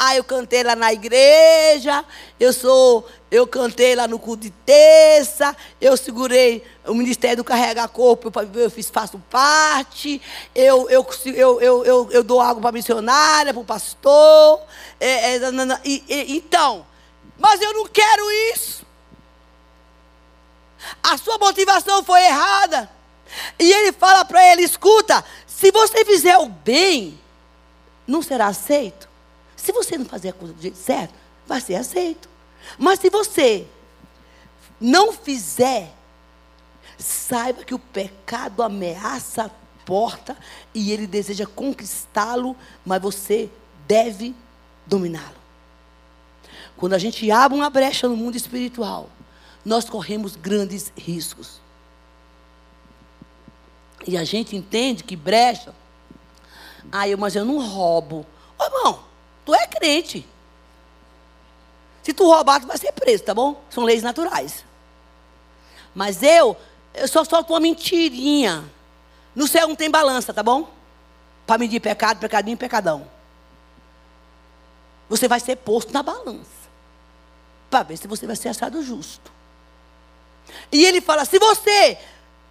[0.00, 2.04] Ah, eu cantei lá na igreja,
[2.38, 7.88] eu sou, eu cantei lá no culto de terça, eu segurei o Ministério do Carrega
[7.88, 10.22] Corpo, eu fiz, faço parte,
[10.54, 14.60] eu, eu, eu, eu, eu, eu dou água para missionária, para o pastor.
[15.00, 15.40] É, é,
[15.84, 16.86] e, e, então,
[17.36, 18.86] mas eu não quero isso.
[21.02, 22.90] A sua motivação foi errada.
[23.58, 27.18] E ele fala para ele: escuta, se você fizer o bem,
[28.06, 29.08] não será aceito.
[29.56, 31.12] Se você não fazer a coisa do jeito certo,
[31.46, 32.28] vai ser aceito.
[32.78, 33.66] Mas se você
[34.80, 35.92] não fizer,
[36.96, 39.50] saiba que o pecado ameaça a
[39.84, 40.36] porta
[40.74, 43.50] e ele deseja conquistá-lo, mas você
[43.86, 44.34] deve
[44.86, 45.36] dominá-lo.
[46.76, 49.10] Quando a gente abre uma brecha no mundo espiritual,
[49.64, 51.60] nós corremos grandes riscos.
[54.06, 55.74] E a gente entende que brecha.
[56.90, 58.24] Ah, eu, mas eu não roubo.
[58.58, 59.04] Ô, irmão,
[59.44, 60.26] tu é crente.
[62.02, 63.62] Se tu roubar, tu vai ser preso, tá bom?
[63.68, 64.64] São leis naturais.
[65.94, 66.56] Mas eu,
[66.94, 68.64] eu só solto uma mentirinha.
[69.34, 70.70] No céu não tem balança, tá bom?
[71.46, 73.06] Para medir pecado, pecadinho, pecadão.
[75.08, 76.68] Você vai ser posto na balança.
[77.70, 79.37] Para ver se você vai ser achado justo.
[80.70, 81.98] E ele fala: se você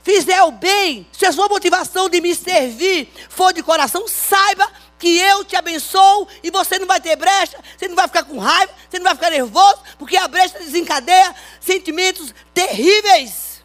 [0.03, 5.19] fizer o bem, se a sua motivação de me servir for de coração, saiba que
[5.19, 8.71] eu te abençoo e você não vai ter brecha, você não vai ficar com raiva,
[8.89, 13.63] você não vai ficar nervoso, porque a brecha desencadeia sentimentos terríveis.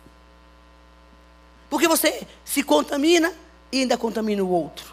[1.71, 3.33] Porque você se contamina
[3.71, 4.93] e ainda contamina o outro.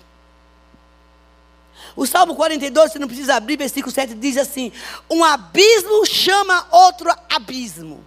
[1.95, 4.71] O Salmo 42, você não precisa abrir, versículo 7 diz assim:
[5.09, 8.05] Um abismo chama outro abismo.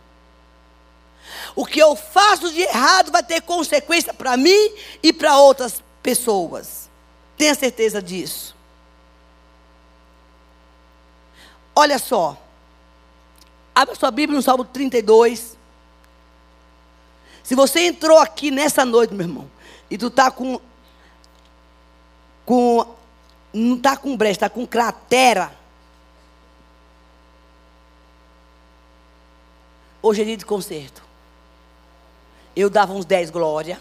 [1.54, 6.90] O que eu faço de errado vai ter consequência para mim e para outras pessoas.
[7.36, 8.54] Tenha certeza disso.
[11.74, 12.36] Olha só.
[13.74, 15.56] Abra sua Bíblia no Salmo 32.
[17.42, 19.50] Se você entrou aqui nessa noite, meu irmão,
[19.90, 20.60] e tu está com.
[22.44, 22.94] com
[23.52, 25.54] não está com brecha, está com cratera.
[30.00, 31.02] Hoje é dia de concerto.
[32.54, 33.80] Eu dava uns 10 glória.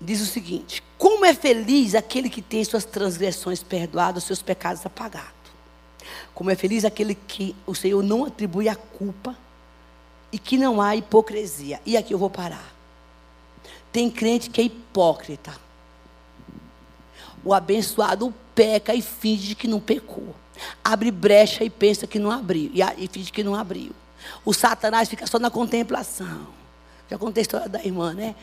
[0.00, 5.34] Diz o seguinte: Como é feliz aquele que tem suas transgressões perdoadas, seus pecados apagados.
[6.34, 9.36] Como é feliz aquele que o Senhor não atribui a culpa
[10.30, 11.80] e que não há hipocrisia.
[11.86, 12.74] E aqui eu vou parar.
[13.90, 15.58] Tem crente que é hipócrita.
[17.42, 20.34] O abençoado peca e finge que não pecou.
[20.82, 22.70] Abre brecha e pensa que não abriu.
[22.72, 23.92] E, e finge que não abriu.
[24.44, 26.46] O Satanás fica só na contemplação.
[27.10, 28.34] Já contei a história da irmã, né?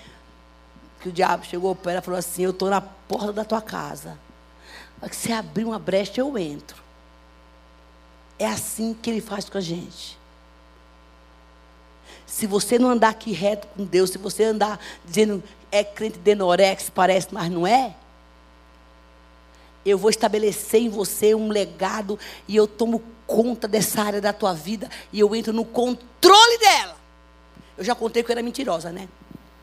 [1.02, 3.62] Que o diabo chegou para ela e falou assim: Eu estou na porta da tua
[3.62, 4.18] casa.
[5.12, 6.82] Se abrir uma brecha, eu entro.
[8.40, 10.18] É assim que ele faz com a gente.
[12.26, 16.36] Se você não andar aqui reto com Deus, se você andar dizendo é crente de
[16.36, 17.96] Norex, parece, mas não é,
[19.86, 22.18] eu vou estabelecer em você um legado
[22.48, 26.98] e eu tomo conta dessa área da tua vida e eu entro no controle dela.
[27.78, 29.10] Eu já contei que eu era mentirosa, né?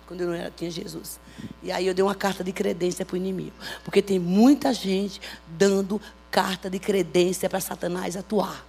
[0.06, 1.20] Quando eu não era, tinha Jesus.
[1.62, 3.54] E aí eu dei uma carta de credência para o inimigo.
[3.84, 8.66] Porque tem muita gente dando carta de credência para Satanás atuar.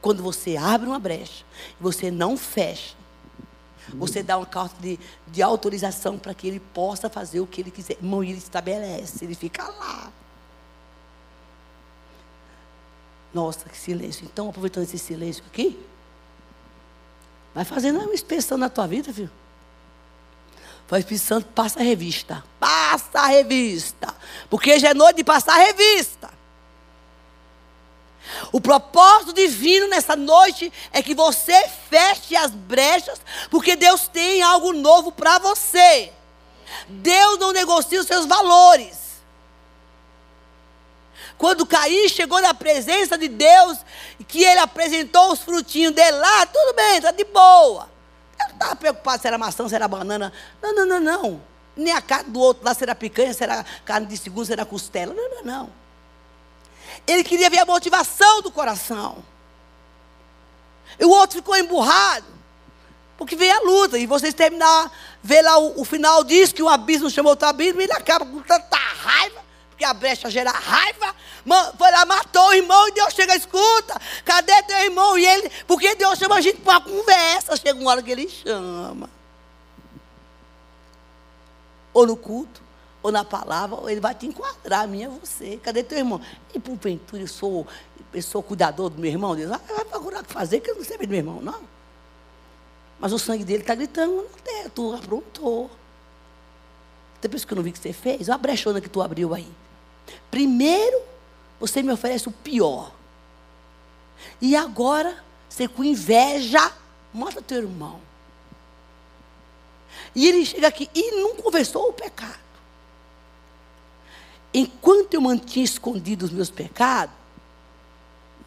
[0.00, 1.44] Quando você abre uma brecha,
[1.78, 2.94] você não fecha,
[3.96, 7.70] você dá uma carta de, de autorização para que ele possa fazer o que ele
[7.70, 7.94] quiser.
[7.94, 10.12] Irmão, ele estabelece, ele fica lá.
[13.32, 14.24] Nossa, que silêncio.
[14.24, 15.78] Então, aproveitando esse silêncio aqui,
[17.54, 19.30] vai fazendo uma inspeção na tua vida, viu?
[20.88, 22.42] Vai pensando, passa a revista.
[22.58, 24.12] Passa a revista.
[24.50, 26.19] Porque já é noite de passar a revista.
[28.52, 34.72] O propósito divino nessa noite é que você feche as brechas, porque Deus tem algo
[34.72, 36.12] novo para você.
[36.88, 38.98] Deus não negocia os seus valores.
[41.38, 43.78] Quando Caim chegou na presença de Deus,
[44.28, 47.88] que ele apresentou os frutinhos dele lá, tudo bem, está de boa.
[48.38, 50.32] Eu não estava preocupado se era maçã, se era banana.
[50.60, 51.42] Não, não, não, não.
[51.76, 55.14] Nem a carne do outro lá será picanha, será carne de segundo, será costela.
[55.14, 55.79] Não, não, não.
[57.06, 59.24] Ele queria ver a motivação do coração.
[60.98, 62.26] E o outro ficou emburrado.
[63.16, 63.98] Porque veio a luta.
[63.98, 64.90] E vocês terminar,
[65.22, 68.24] ver lá o, o final diz que o abismo chamou outro abismo, e ele acaba
[68.24, 71.14] com tanta raiva, porque a brecha gera raiva.
[71.76, 75.18] Foi lá, matou o irmão, e Deus chega, escuta, cadê teu irmão?
[75.18, 78.28] E ele, porque Deus chama a gente para uma conversa, chega uma hora que ele
[78.28, 79.10] chama.
[81.92, 82.62] ou no culto,
[83.02, 85.58] ou na palavra, ou ele vai te enquadrar, a minha é você.
[85.62, 86.20] Cadê teu irmão?
[86.54, 87.66] E porventura eu sou,
[88.12, 89.34] eu sou cuidador do meu irmão?
[89.34, 91.60] Deus, ah, vai procurar o que fazer, que eu não sei do meu irmão, não.
[92.98, 95.70] Mas o sangue dele está gritando no teto, aprontou.
[97.20, 99.34] Depois que eu não vi o que você fez, olha a brechona que tu abriu
[99.34, 99.50] aí.
[100.30, 101.00] Primeiro,
[101.58, 102.92] você me oferece o pior.
[104.40, 106.72] E agora, você com inveja,
[107.12, 108.00] mata teu irmão.
[110.14, 112.49] E ele chega aqui e não conversou o pecado.
[114.52, 117.14] Enquanto eu mantinha escondido os meus pecados,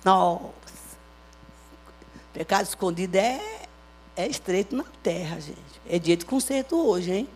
[0.03, 0.53] nossa,
[2.33, 3.67] pecado escondido é,
[4.15, 5.59] é estreito na terra, gente.
[5.87, 7.29] É dia de conserto hoje, hein?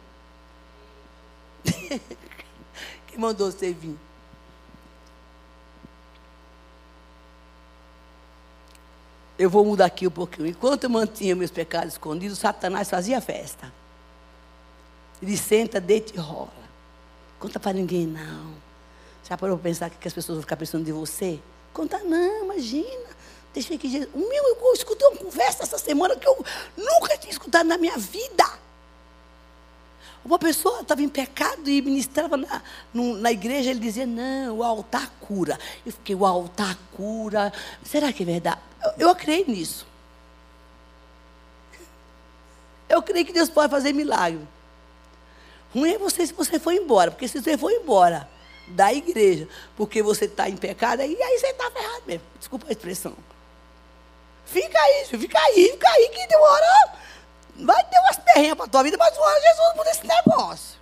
[3.08, 3.98] Quem mandou você vir?
[9.40, 10.48] Eu vou mudar aqui um pouquinho.
[10.48, 13.72] Enquanto eu mantinha meus pecados escondidos, Satanás fazia festa.
[15.22, 16.67] Ele senta, deita e rola.
[17.40, 18.54] Conta para ninguém, não.
[19.28, 21.40] Já parou para pensar que as pessoas vão ficar pensando de você?
[21.74, 23.08] Conta, não, imagina.
[23.54, 24.10] Deixa que Jesus.
[24.14, 26.46] Meu, eu escutei uma conversa essa semana que eu
[26.76, 28.46] nunca tinha escutado na minha vida.
[30.24, 32.62] Uma pessoa estava em pecado e ministrava na,
[32.94, 35.58] na igreja, ele dizia, não, o altar cura.
[35.86, 37.54] Eu fiquei, o altar cura.
[37.84, 38.60] Será que é verdade?
[38.84, 39.88] Eu, eu creio nisso.
[42.90, 44.48] Eu creio que Deus pode fazer milagre.
[45.74, 48.28] Ruim é você se você for embora, porque se você for embora
[48.68, 52.24] da igreja, porque você está em pecado, aí, aí você está ferrado mesmo.
[52.38, 53.14] Desculpa a expressão.
[54.46, 56.94] Fica aí, fica aí, fica aí, que demora.
[57.58, 60.78] Vai ter umas terrinhas para tua vida, mas olha Jesus por esse negócio.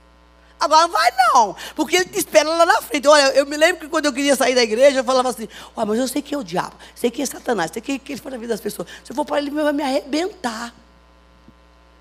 [0.59, 3.07] Agora não vai não, porque ele te espera lá na frente.
[3.07, 5.85] Olha, eu me lembro que quando eu queria sair da igreja, eu falava assim, olha,
[5.85, 8.21] mas eu sei que é o diabo, sei que é Satanás, sei que, que ele
[8.21, 8.87] faz na vida das pessoas.
[9.03, 10.73] Se eu for para ele, ele vai me arrebentar.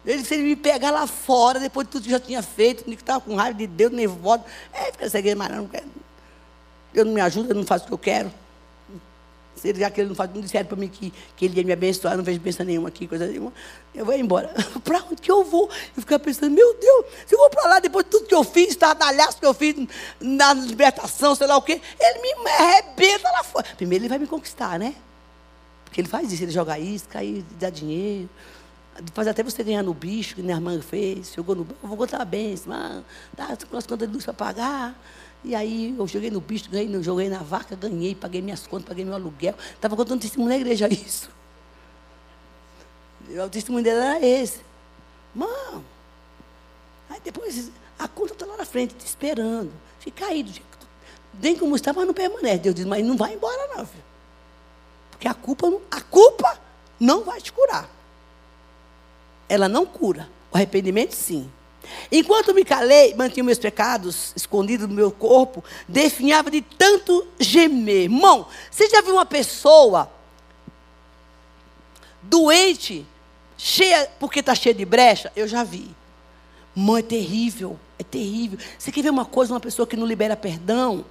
[0.07, 2.93] Ele, se ele me pegar lá fora, depois de tudo que já tinha feito, que
[2.93, 5.87] estava com raiva de Deus, nervoso, é, fica essa mas não, quero.
[6.93, 8.33] Deus não me ajuda, eu não faço o que eu quero.
[9.57, 11.64] Se ele, já que ele não faz, não disseram para mim que, que ele ia
[11.64, 13.53] me abençoar, não vejo bênção nenhuma aqui, coisa nenhuma,
[13.95, 14.53] eu vou embora.
[14.85, 15.71] para onde que eu vou?
[15.97, 18.45] Eu ficava pensando, meu Deus, se eu vou para lá, depois de tudo que eu
[18.45, 19.75] fiz, estardalhaço que eu fiz
[20.21, 23.67] na libertação, sei lá o quê, ele me arrebenta lá fora.
[23.77, 24.95] Primeiro ele vai me conquistar, né?
[25.85, 28.29] Porque ele faz isso, ele joga isca, aí dá dinheiro.
[29.12, 31.66] Faz até você ganhar no bicho, que minha irmã fez, jogou no.
[31.83, 33.04] Eu vou contar a benção,
[33.37, 34.94] dá as contas de luz para pagar.
[35.42, 39.04] E aí eu joguei no bicho, ganhei, joguei na vaca, ganhei, paguei minhas contas, paguei
[39.04, 39.54] meu aluguel.
[39.74, 41.28] Estava contando testemunho na igreja isso.
[43.28, 44.61] O testemunho dela era esse.
[45.35, 45.85] Mão.
[47.11, 49.72] Aí depois a conta está lá na frente, te esperando.
[49.98, 50.46] Fica aí.
[51.42, 52.59] Nem como está, mas não permanece.
[52.59, 54.04] Deus diz, mas não vai embora, não, filho.
[55.11, 56.59] Porque a culpa, não, a culpa
[56.98, 57.88] não vai te curar.
[59.48, 60.28] Ela não cura.
[60.50, 61.50] O arrependimento, sim.
[62.11, 68.04] Enquanto me calei, mantinha meus pecados escondidos no meu corpo, definhava de tanto gemer.
[68.04, 70.11] Irmão, você já viu uma pessoa
[72.22, 73.07] doente,
[73.57, 75.33] cheia, porque está cheia de brecha?
[75.37, 75.94] Eu já vi.
[76.74, 78.59] Mãe, é terrível, é terrível.
[78.78, 81.04] Você quer ver uma coisa, uma pessoa que não libera perdão,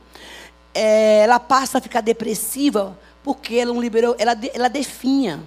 [0.74, 5.42] é, ela passa a ficar depressiva porque ela não liberou, ela, ela definha.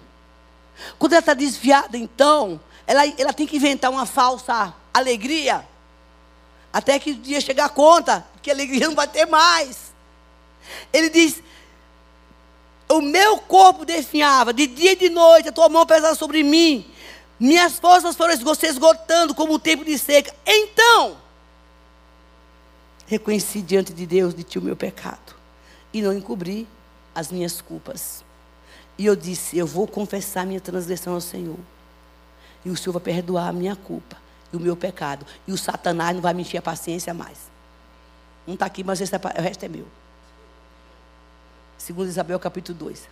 [0.98, 5.66] Quando ela está desviada, então, ela, ela tem que inventar uma falsa alegria.
[6.72, 9.94] Até que o dia chegar a conta, que a alegria não vai ter mais.
[10.92, 11.42] Ele diz:
[12.88, 16.88] O meu corpo definhava, de dia e de noite, a tua mão pesava sobre mim.
[17.38, 20.34] Minhas forças foram se esgotando como o tempo de seca.
[20.46, 21.18] Então,
[23.06, 25.34] reconheci diante de Deus de ti o meu pecado.
[25.92, 26.66] E não encobri
[27.14, 28.24] as minhas culpas.
[28.98, 31.58] E eu disse: Eu vou confessar minha transgressão ao Senhor.
[32.66, 34.16] E o Senhor vai perdoar a minha culpa
[34.52, 35.24] e o meu pecado.
[35.46, 37.48] E o Satanás não vai me encher a paciência mais.
[38.44, 39.86] Não está aqui, mas é, o resto é meu.
[41.78, 43.08] Segundo Isabel capítulo 2.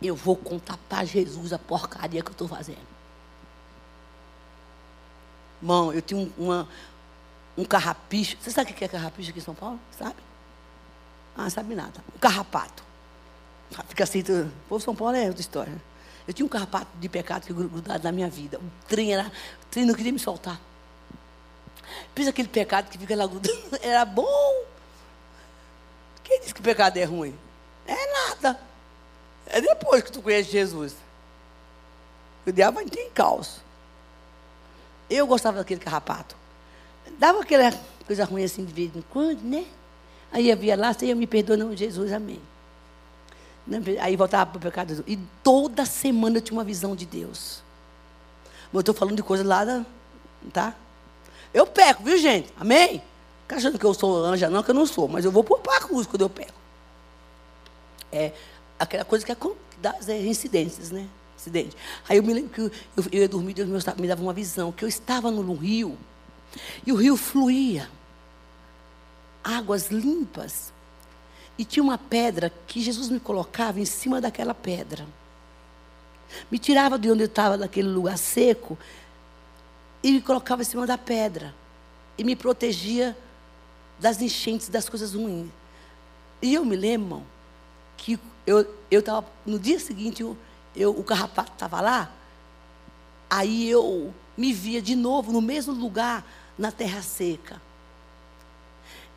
[0.00, 2.86] Eu vou contar para Jesus a porcaria que eu estou fazendo.
[5.60, 6.68] Irmão, eu tenho uma,
[7.58, 8.36] um carrapicho.
[8.40, 9.80] Você sabe o que é carrapicho aqui em São Paulo?
[9.98, 10.29] Sabe?
[11.36, 12.02] Ah, sabe nada.
[12.14, 12.82] Um carrapato.
[13.88, 15.90] Fica assim, o povo São Paulo é outra história.
[16.26, 18.58] Eu tinha um carrapato de pecado que grudado na minha vida.
[18.58, 19.26] O trem era.
[19.62, 20.60] O trem não queria me soltar.
[22.14, 23.58] Pensa aquele pecado que fica lá grudando.
[23.82, 24.64] Era bom.
[26.22, 27.36] Quem disse que o pecado é ruim?
[27.86, 28.60] É nada.
[29.46, 30.94] É depois que tu conhece Jesus.
[32.46, 33.60] O diabo vai ter em caos.
[35.08, 36.36] Eu gostava daquele carrapato.
[37.18, 37.72] Dava aquela
[38.06, 39.66] coisa ruim assim de vez em quando, né?
[40.32, 42.40] Aí havia lá, Senhor, me perdoa, não, Jesus, amém.
[44.00, 45.04] Aí voltava para o pecado.
[45.06, 47.62] E toda semana eu tinha uma visão de Deus.
[48.72, 49.84] Eu estou falando de coisa lá.
[50.52, 50.74] Tá?
[51.52, 52.52] Eu peco, viu, gente?
[52.58, 53.02] Amém?
[53.42, 55.08] Fica achando que eu sou anja, não, que eu não sou.
[55.08, 56.58] Mas eu vou por cruz quando eu peco.
[58.12, 58.32] É
[58.78, 59.36] aquela coisa que
[59.80, 61.06] das é, incidências, né?
[61.36, 61.76] Incidente.
[62.08, 64.72] Aí eu me lembro que eu, eu, eu ia dormir, Deus me dava uma visão,
[64.72, 65.96] que eu estava no rio,
[66.86, 67.88] e o rio fluía.
[69.42, 70.72] Águas limpas.
[71.58, 75.06] E tinha uma pedra que Jesus me colocava em cima daquela pedra.
[76.50, 78.78] Me tirava de onde eu estava, daquele lugar seco,
[80.02, 81.54] e me colocava em cima da pedra.
[82.16, 83.16] E me protegia
[83.98, 85.50] das enchentes, das coisas ruins.
[86.40, 87.22] E eu me lembro,
[87.96, 90.36] que eu estava, no dia seguinte, eu,
[90.74, 92.10] eu, o carrapato estava lá,
[93.28, 96.24] aí eu me via de novo no mesmo lugar,
[96.58, 97.60] na terra seca.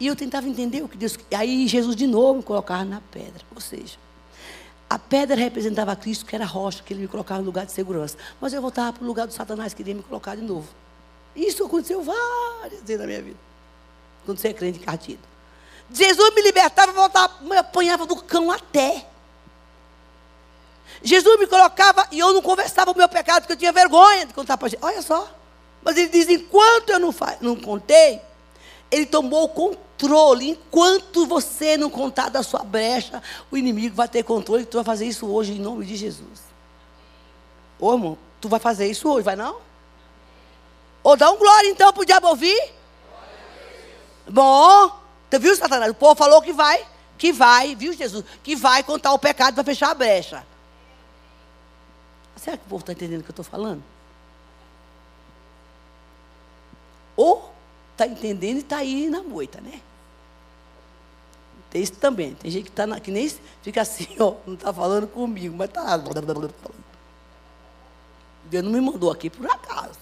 [0.04, 1.18] E eu tentava entender o que Deus.
[1.34, 3.42] Aí Jesus de novo me colocava na pedra.
[3.56, 3.96] Ou seja,
[4.90, 7.72] a pedra representava Cristo, que era a rocha, que ele me colocava no lugar de
[7.72, 8.18] segurança.
[8.42, 10.68] Mas eu voltava para o lugar do Satanás, que queria me colocar de novo.
[11.34, 13.38] Isso aconteceu várias vezes na minha vida.
[14.26, 15.22] Quando você é crente encardido.
[15.90, 19.08] Jesus me libertava, voltava, me apanhava do cão até.
[21.02, 24.34] Jesus me colocava e eu não conversava o meu pecado, porque eu tinha vergonha de
[24.34, 24.84] contar para gente.
[24.84, 25.34] Olha só.
[25.82, 28.22] Mas ele diz: enquanto eu não, não contei,
[28.94, 30.52] ele tomou o controle.
[30.52, 34.66] Enquanto você não contar da sua brecha, o inimigo vai ter controle.
[34.66, 36.44] Tu vai fazer isso hoje em nome de Jesus.
[37.80, 39.58] Ô irmão, tu vai fazer isso hoje, vai não?
[41.02, 42.72] Ou dá um glória então para o diabo ouvir?
[44.30, 44.92] Bom,
[45.28, 45.92] tu viu, Satanás?
[45.92, 46.86] O povo falou que vai,
[47.18, 48.24] que vai, viu, Jesus?
[48.44, 50.46] Que vai contar o pecado para fechar a brecha.
[52.36, 53.84] Será que o povo está entendendo o que eu estou falando?
[57.16, 57.53] Ou
[57.94, 59.82] está entendendo e está aí na moita, né?
[61.70, 62.36] Tem isso também.
[62.36, 63.28] Tem gente que, tá na, que nem
[63.64, 65.98] fica assim, ó, não está falando comigo, mas está.
[68.46, 69.98] Deus não me mandou aqui por acaso.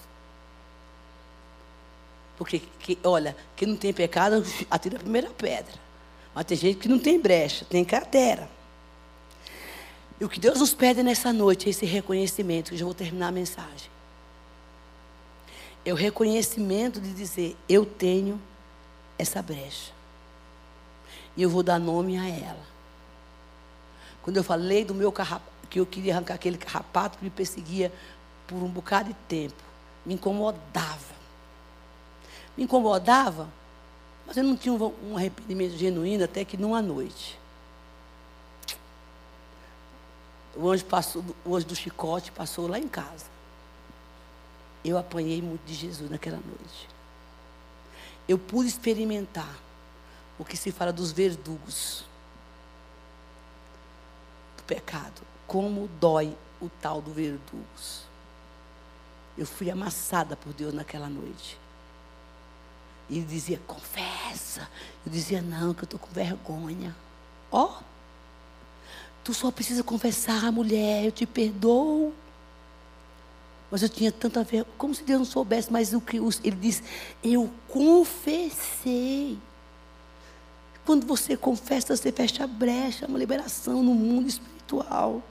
[2.36, 5.74] Porque, que, olha, quem não tem pecado, atira a primeira pedra.
[6.34, 8.50] Mas tem gente que não tem brecha, tem cratera.
[10.20, 12.94] E o que Deus nos pede nessa noite é esse reconhecimento, que eu já vou
[12.94, 13.90] terminar a mensagem.
[15.84, 18.40] É o reconhecimento de dizer, eu tenho
[19.18, 19.92] essa brecha.
[21.36, 22.66] E eu vou dar nome a ela.
[24.22, 27.90] Quando eu falei do meu carrapato, que eu queria arrancar aquele carrapato que me perseguia
[28.46, 29.56] por um bocado de tempo,
[30.04, 31.14] me incomodava.
[32.56, 33.48] Me incomodava,
[34.26, 37.38] mas eu não tinha um arrependimento genuíno até que numa noite.
[40.54, 43.24] O anjo, passou, o anjo do chicote passou lá em casa.
[44.84, 46.88] Eu apanhei muito de Jesus naquela noite.
[48.28, 49.54] Eu pude experimentar
[50.38, 52.04] o que se fala dos verdugos
[54.56, 55.22] do pecado.
[55.46, 58.02] Como dói o tal do verdugos.
[59.36, 61.58] Eu fui amassada por Deus naquela noite.
[63.08, 64.68] E ele dizia, confessa.
[65.04, 66.94] Eu dizia, não, que eu estou com vergonha.
[67.50, 67.82] Ó, oh,
[69.22, 72.14] tu só precisa confessar, mulher, eu te perdoo.
[73.72, 76.82] Mas eu tinha tanta vergonha, como se Deus não soubesse, mas o que ele diz,
[77.24, 79.38] eu confessei.
[80.84, 85.22] Quando você confessa, você fecha a brecha, uma liberação no mundo espiritual.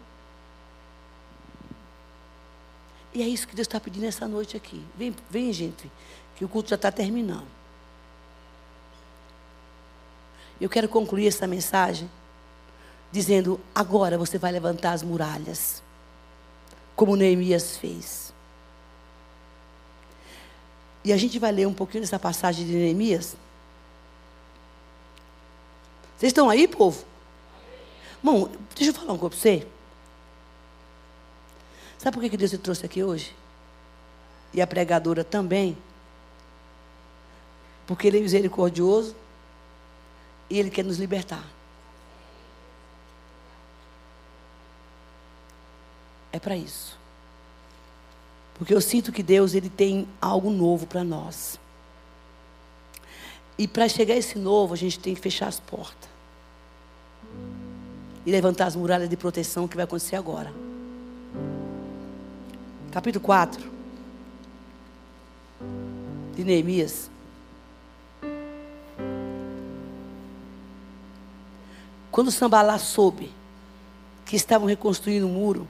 [3.13, 4.83] E é isso que Deus está pedindo essa noite aqui.
[4.97, 5.91] Vem, vem, gente,
[6.35, 7.45] que o culto já está terminando.
[10.59, 12.09] Eu quero concluir essa mensagem
[13.11, 15.83] dizendo: agora você vai levantar as muralhas,
[16.95, 18.30] como Neemias fez.
[21.03, 23.35] E a gente vai ler um pouquinho dessa passagem de Neemias.
[26.17, 27.03] Vocês estão aí, povo?
[28.21, 29.67] Bom, deixa eu falar uma coisa para você.
[31.97, 33.35] Sabe por que Deus te trouxe aqui hoje?
[34.53, 35.75] E a pregadora também?
[37.87, 39.15] Porque Ele é misericordioso
[40.49, 41.43] e Ele quer nos libertar.
[46.31, 47.00] É para isso.
[48.61, 51.59] Porque eu sinto que Deus ele tem algo novo para nós.
[53.57, 56.07] E para chegar a esse novo, a gente tem que fechar as portas.
[58.23, 60.53] E levantar as muralhas de proteção que vai acontecer agora.
[62.91, 63.67] Capítulo 4
[66.35, 67.09] de Neemias.
[72.11, 73.31] Quando Sambalá soube
[74.23, 75.67] que estavam reconstruindo o muro,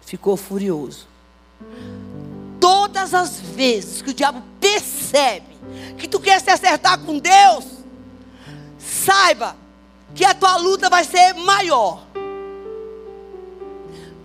[0.00, 1.08] ficou furioso
[3.00, 5.46] todas as vezes que o diabo percebe
[5.96, 7.64] que tu quer se acertar com Deus,
[8.78, 9.56] saiba
[10.14, 12.06] que a tua luta vai ser maior.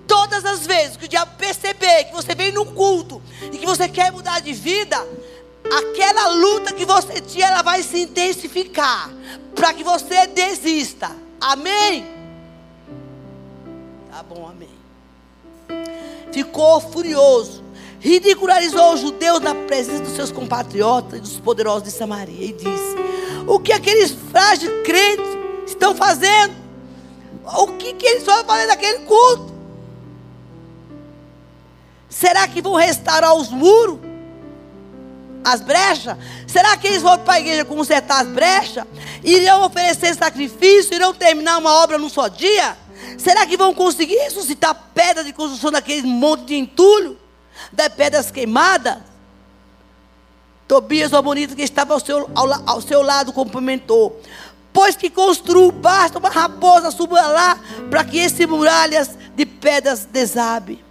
[0.08, 3.20] todas as vezes que o diabo perceber que você vem no culto
[3.52, 4.96] e que você quer mudar de vida,
[5.66, 9.10] aquela luta que você tinha, ela vai se intensificar
[9.56, 11.10] para que você desista.
[11.42, 12.06] Amém?
[14.12, 14.70] Tá bom, amém.
[16.32, 17.65] Ficou furioso,
[18.00, 22.96] ridicularizou os judeus na presença dos seus compatriotas e dos poderosos de Samaria e disse:
[23.48, 25.26] O que aqueles frágeis crentes
[25.66, 26.54] estão fazendo?
[27.44, 29.54] O que, que eles vão fazer naquele culto?
[32.10, 34.00] Será que vão restaurar os muros?
[35.44, 36.18] As brechas?
[36.48, 38.86] Será que eles vão para a igreja consertar as brechas?
[39.24, 40.96] Irão oferecer sacrifício?
[40.96, 42.78] Irão terminar uma obra num só dia?
[43.18, 47.20] Será que vão conseguir ressuscitar pedra de construção daquele monte de entulho?
[47.72, 48.98] Das pedras queimadas?
[50.68, 54.20] Tobias, o bonito que estava ao seu, ao, ao seu lado, cumprimentou.
[54.74, 57.58] Pois que construiu, basta uma raposa suba lá,
[57.90, 60.84] para que esse muralhas de pedras desabe.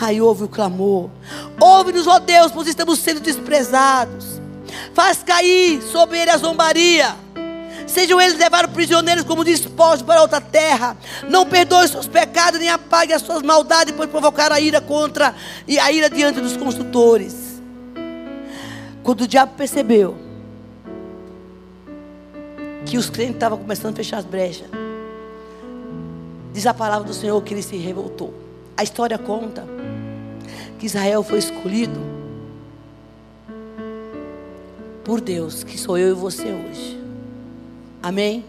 [0.00, 1.10] Aí ouve o clamor.
[1.58, 4.40] Ouve-nos, ó Deus, pois estamos sendo desprezados.
[4.94, 7.16] Faz cair sobre ele a zombaria.
[7.86, 10.96] Sejam eles levados prisioneiros como despojos para outra terra.
[11.28, 15.34] Não perdoe seus pecados, nem apague as suas maldades, pois provocar a ira contra
[15.66, 17.62] e a ira diante dos construtores.
[19.02, 20.16] Quando o diabo percebeu
[22.84, 24.68] que os crentes estavam começando a fechar as brechas,
[26.52, 28.34] diz a palavra do Senhor que ele se revoltou.
[28.76, 29.64] A história conta
[30.78, 32.00] que Israel foi escolhido
[35.04, 36.95] por Deus, que sou eu e você hoje.
[38.06, 38.44] Amém?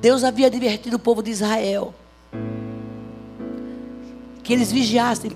[0.00, 1.92] Deus havia advertido o povo de Israel
[4.44, 5.32] que eles vigiassem,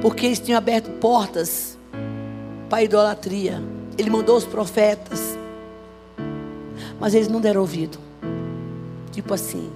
[0.00, 1.76] porque eles tinham aberto portas
[2.70, 3.62] para a idolatria.
[3.98, 5.36] Ele mandou os profetas,
[6.98, 7.98] mas eles não deram ouvido.
[9.12, 9.70] Tipo assim,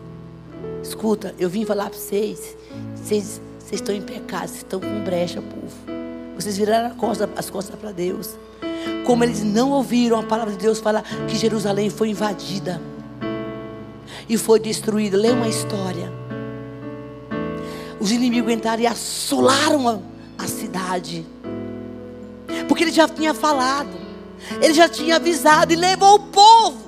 [0.82, 2.56] escuta, eu vim falar para vocês
[2.94, 5.76] vocês, vocês estão em pecado, vocês estão com brecha, povo.
[6.36, 8.34] Vocês viraram costa, as costas para Deus.
[9.10, 12.80] Como eles não ouviram a palavra de Deus falar que Jerusalém foi invadida
[14.28, 15.16] e foi destruída.
[15.16, 16.12] Lê uma história.
[17.98, 21.26] Os inimigos entraram e assolaram a, a cidade.
[22.68, 23.90] Porque ele já tinha falado.
[24.62, 26.78] Ele já tinha avisado e levou o povo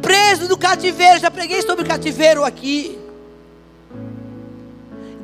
[0.00, 1.18] preso do cativeiro.
[1.18, 2.96] Já preguei sobre o cativeiro aqui.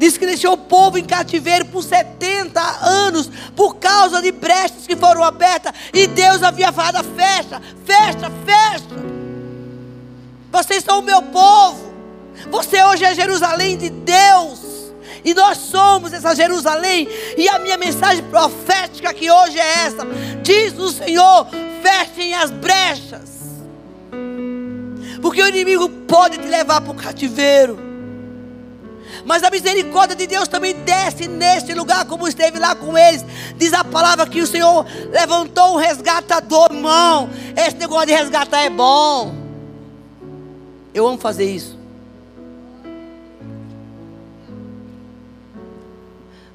[0.03, 4.97] Diz que deixou o povo em cativeiro por 70 anos, por causa de brechas que
[4.97, 5.73] foram abertas.
[5.95, 8.97] E Deus havia falado: fecha, fecha, fecha.
[10.51, 11.95] Vocês são o meu povo.
[12.51, 14.93] Você hoje é Jerusalém de Deus.
[15.25, 17.07] E nós somos essa Jerusalém.
[17.39, 20.05] E a minha mensagem profética aqui hoje é essa:
[20.43, 21.47] diz o Senhor:
[21.81, 23.31] fechem as brechas.
[25.23, 27.92] Porque o inimigo pode te levar para o cativeiro.
[29.25, 33.25] Mas a misericórdia de Deus também desce neste lugar, como esteve lá com eles.
[33.57, 37.29] Diz a palavra que o Senhor levantou um resgatador, irmão.
[37.57, 39.35] Esse negócio de resgatar é bom.
[40.95, 41.79] Eu amo fazer isso.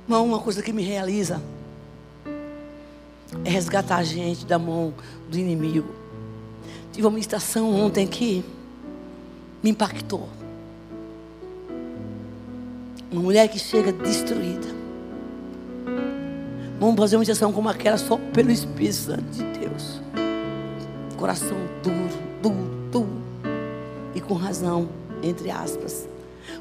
[0.03, 1.41] Irmão, uma coisa que me realiza
[3.43, 4.93] é resgatar a gente da mão
[5.29, 5.93] do inimigo.
[6.93, 8.43] Tive uma ministração ontem que
[9.61, 10.29] me impactou.
[13.09, 14.67] Uma mulher que chega destruída.
[16.77, 20.01] Vamos fazer uma injeção como aquela só pelo Espírito Santo de Deus.
[21.15, 23.21] Coração duro, duro, duro.
[24.13, 24.89] E com razão,
[25.23, 26.07] entre aspas.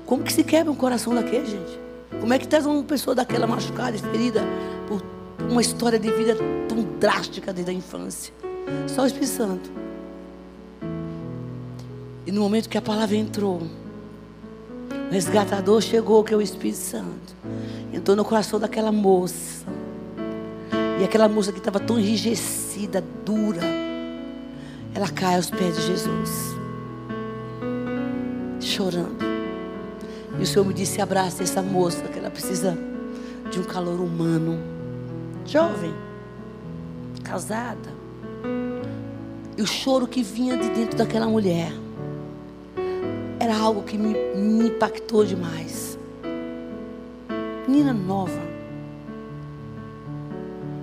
[0.07, 1.81] Como que se quebra um coração daquele, gente?
[2.21, 4.43] Como é que traz uma pessoa daquela machucada, ferida
[4.87, 5.03] por
[5.51, 6.37] uma história de vida
[6.69, 8.33] tão drástica desde a infância?
[8.87, 9.71] Só o Espírito Santo.
[12.25, 13.63] E no momento que a palavra entrou,
[15.09, 17.35] o resgatador chegou, que é o Espírito Santo.
[17.93, 19.65] Entrou no coração daquela moça.
[21.01, 23.63] E aquela moça que estava tão enrijecida, dura.
[24.95, 26.57] Ela cai aos pés de Jesus.
[28.61, 29.25] Chorando.
[30.39, 32.77] E o Senhor me disse: abraça essa moça, que ela precisa
[33.51, 34.59] de um calor humano.
[35.45, 35.95] Jovem,
[37.23, 37.95] casada.
[39.57, 41.73] E o choro que vinha de dentro daquela mulher
[43.47, 45.97] era algo que me, me impactou demais.
[47.69, 48.41] Menina nova,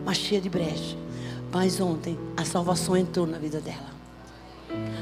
[0.05, 0.95] mas cheia de brecha.
[1.51, 3.91] Mas ontem a salvação entrou na vida dela.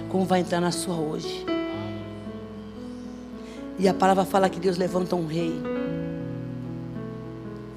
[0.09, 1.45] Como vai entrar na sua hoje?
[3.77, 5.61] E a palavra fala que Deus levanta um rei.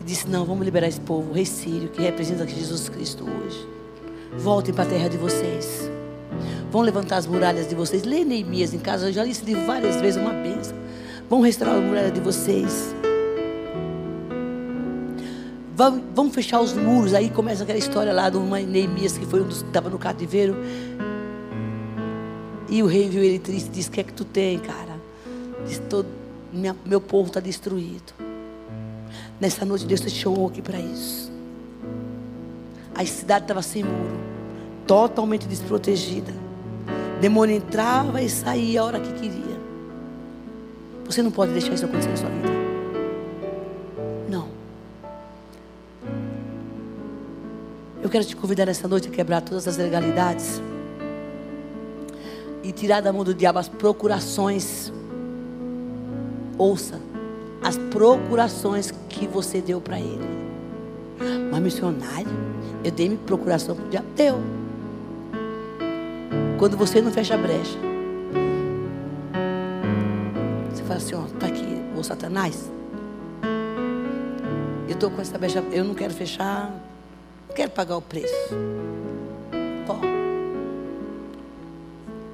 [0.00, 3.68] E disse: Não, vamos liberar esse povo, o rei Sírio, que representa Jesus Cristo hoje.
[4.38, 5.90] Voltem para a terra de vocês.
[6.74, 8.02] Vão levantar as muralhas de vocês.
[8.02, 9.06] Lê Neemias em casa.
[9.06, 10.76] Eu já li esse livro várias vezes, uma benção.
[11.30, 12.92] Vamos restaurar a muralha de vocês.
[15.76, 17.14] Vamos, fechar os muros.
[17.14, 20.56] Aí começa aquela história lá do Neemias, que foi um dos que estava no cativeiro.
[22.68, 25.00] E o rei viu ele triste e disse: O que é que tu tem, cara?
[25.68, 25.80] Diz:
[26.52, 28.12] minha, Meu povo está destruído.
[29.40, 31.30] Nessa noite Deus te chamou aqui para isso.
[32.96, 34.18] A cidade estava sem muro,
[34.88, 36.43] totalmente desprotegida.
[37.20, 39.54] Demônio entrava e saía a hora que queria.
[41.06, 42.48] Você não pode deixar isso acontecer na sua vida.
[44.28, 44.48] Não.
[48.02, 50.60] Eu quero te convidar nessa noite a quebrar todas as legalidades
[52.62, 54.92] e tirar da mão do diabo as procurações.
[56.56, 57.00] Ouça,
[57.62, 60.24] as procurações que você deu para ele.
[61.50, 62.26] Mas missionário,
[62.82, 64.06] eu dei minha procuração para o diabo.
[64.16, 64.63] Deu.
[66.58, 67.78] Quando você não fecha a brecha.
[70.70, 72.70] Você fala assim, ó, tá aqui, ô Satanás.
[74.88, 76.70] Eu estou com essa brecha, eu não quero fechar,
[77.48, 78.54] não quero pagar o preço.
[79.86, 79.94] Pô.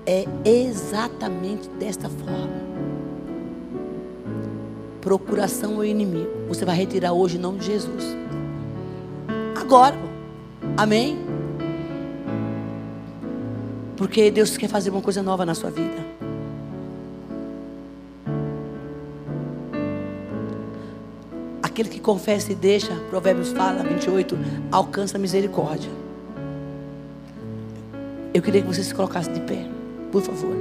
[0.07, 2.71] É exatamente desta forma.
[5.01, 6.31] Procuração ao inimigo.
[6.49, 8.17] Você vai retirar hoje em nome de Jesus.
[9.59, 9.97] Agora.
[10.77, 11.30] Amém?
[14.01, 16.03] Porque Deus quer fazer uma coisa nova na sua vida.
[21.63, 24.39] Aquele que confessa e deixa, Provérbios fala, 28,
[24.73, 25.91] alcança misericórdia.
[28.33, 29.69] Eu queria que você se colocasse de pé,
[30.11, 30.57] por favor.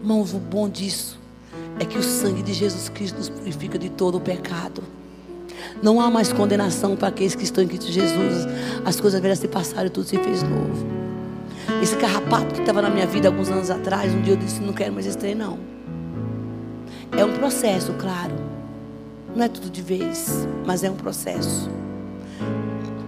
[0.00, 1.16] Irmãos, o bom disso
[1.78, 4.82] é que o sangue de Jesus Cristo nos purifica de todo o pecado.
[5.82, 8.46] Não há mais condenação para aqueles que estão em Cristo Jesus.
[8.84, 10.86] As coisas velhas se passaram e tudo se fez novo.
[11.82, 14.72] Esse carrapato que estava na minha vida alguns anos atrás, um dia eu disse: Não
[14.72, 15.58] quero mais esse trem, não.
[17.16, 18.34] É um processo, claro.
[19.34, 21.70] Não é tudo de vez, mas é um processo.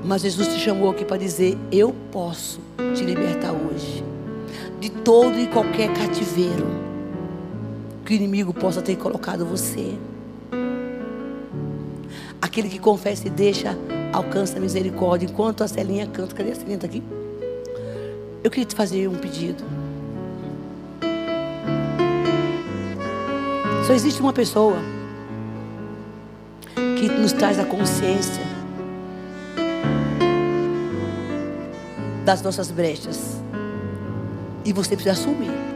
[0.04, 2.60] Mas Jesus te chamou aqui para dizer: Eu posso
[2.94, 4.04] te libertar hoje
[4.80, 6.66] de todo e qualquer cativeiro
[8.04, 9.96] que o inimigo possa ter colocado você.
[12.40, 13.76] Aquele que confessa e deixa,
[14.12, 15.26] alcança a misericórdia.
[15.26, 16.76] Enquanto a Celinha canta, cadê a Celinha?
[16.76, 17.02] Está aqui?
[18.42, 19.64] Eu queria te fazer um pedido.
[23.86, 24.76] Só existe uma pessoa
[26.74, 28.42] que nos traz a consciência
[32.24, 33.40] das nossas brechas.
[34.64, 35.66] E você precisa assumir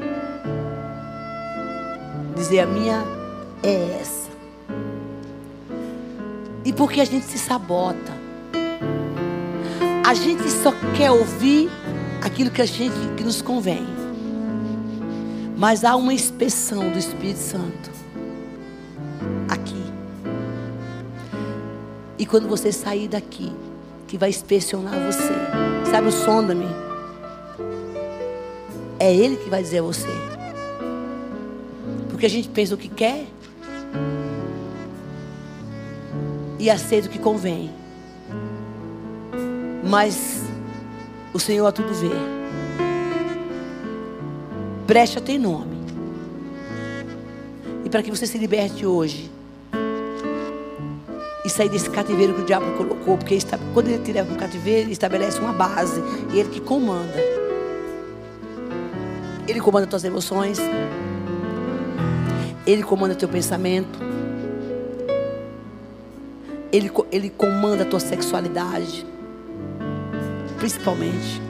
[2.50, 3.04] dizer: a minha
[3.62, 4.19] é essa.
[6.64, 8.12] E porque a gente se sabota.
[10.06, 11.70] A gente só quer ouvir
[12.22, 13.86] aquilo que a gente que nos convém.
[15.56, 17.90] Mas há uma inspeção do Espírito Santo
[19.48, 19.84] aqui.
[22.18, 23.52] E quando você sair daqui,
[24.06, 25.90] que vai inspecionar você.
[25.90, 26.66] Sabe o sonda-me?
[28.98, 30.30] É ele que vai dizer a você
[32.20, 33.24] porque a gente pensa o que quer
[36.60, 37.70] e aceita o que convém.
[39.82, 40.42] Mas
[41.32, 42.10] o Senhor a tudo vê.
[44.86, 45.80] Brecha tem nome.
[47.82, 49.30] E para que você se liberte hoje
[51.42, 53.38] e sair desse cativeiro que o diabo colocou, porque
[53.72, 57.16] quando ele te leva para um cativeiro, ele estabelece uma base e ele que comanda.
[59.48, 60.58] Ele comanda as tuas emoções,
[62.66, 64.09] ele comanda teu pensamento.
[66.72, 69.06] Ele, ele comanda a tua sexualidade.
[70.58, 71.40] Principalmente.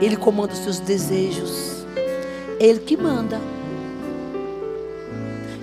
[0.00, 1.86] Ele comanda os teus desejos.
[2.58, 3.40] Ele que manda.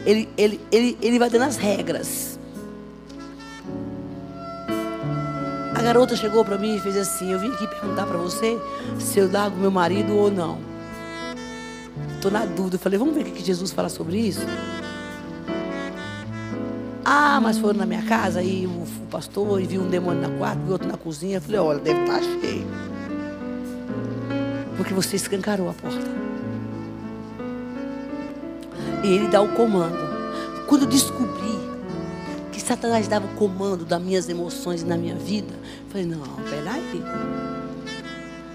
[0.05, 2.39] Ele, ele, ele, ele vai dando as regras.
[5.75, 8.57] A garota chegou para mim e fez assim: Eu vim aqui perguntar para você
[8.99, 10.71] se eu largo meu marido ou não.
[12.15, 12.75] Estou na dúvida.
[12.75, 14.45] Eu falei, vamos ver o que Jesus fala sobre isso?
[17.14, 20.62] Ah, mas foram na minha casa e o, pastor e viu um demônio na quarto,
[20.62, 21.36] viu outro na cozinha.
[21.36, 22.66] Eu falei, olha, deve estar tá cheio.
[24.78, 26.09] Porque você escancarou a porta.
[29.03, 29.99] E ele dá o comando.
[30.68, 31.59] Quando eu descobri
[32.49, 36.22] que Satanás dava o comando das minhas emoções e na minha vida, eu falei, não,
[36.49, 37.03] peraí.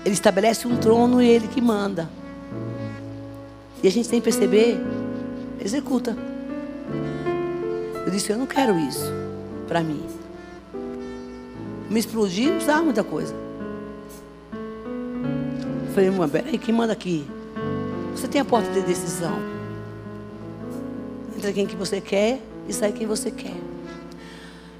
[0.02, 2.08] Ele estabelece um trono e ele que manda.
[3.82, 4.80] E a gente, sem perceber,
[5.62, 6.16] executa.
[8.06, 9.12] Eu disse: Eu não quero isso
[9.66, 10.00] para mim.
[11.90, 13.34] Me explodir, precisava muita coisa.
[14.52, 17.26] Eu falei, irmã, peraí, quem manda aqui?
[18.12, 19.38] Você tem a porta de decisão.
[21.36, 23.56] Entra quem que você quer e sai quem você quer.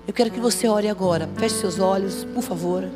[0.07, 1.29] Eu quero que você ore agora.
[1.37, 2.89] Feche seus olhos, por favor.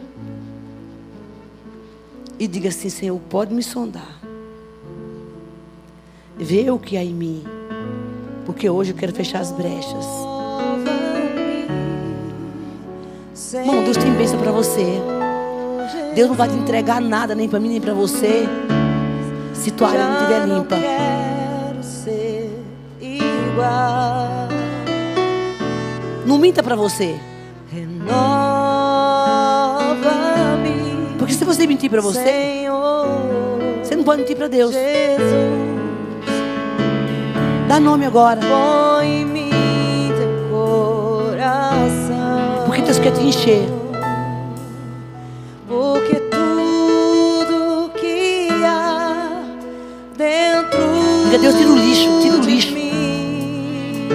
[2.39, 4.21] E diga assim: Senhor, pode me sondar.
[6.37, 7.60] Vê o que há em mim.
[8.51, 10.05] Porque hoje eu quero fechar as brechas.
[13.55, 15.01] Irmão, Deus tem bênção para você.
[16.17, 18.49] Deus não vai te entregar nada, nem para mim, nem para você.
[19.55, 20.77] Se tua área não estiver limpa.
[20.77, 22.51] Quero ser
[23.01, 24.49] igual.
[26.27, 27.21] Não minta para você.
[27.71, 28.01] Renova-me,
[31.19, 33.07] Porque se você mentir para você, Senhor
[33.81, 34.73] você não pode mentir para Deus.
[34.73, 35.70] Jesus.
[37.71, 38.41] Dá nome agora.
[39.01, 39.49] Mim.
[42.67, 43.63] Porque Deus quer te encher.
[45.69, 49.45] Porque tudo que há
[50.17, 50.81] dentro
[51.27, 52.73] Diga, Deus, tira o lixo, tira o lixo.
[52.75, 54.09] mim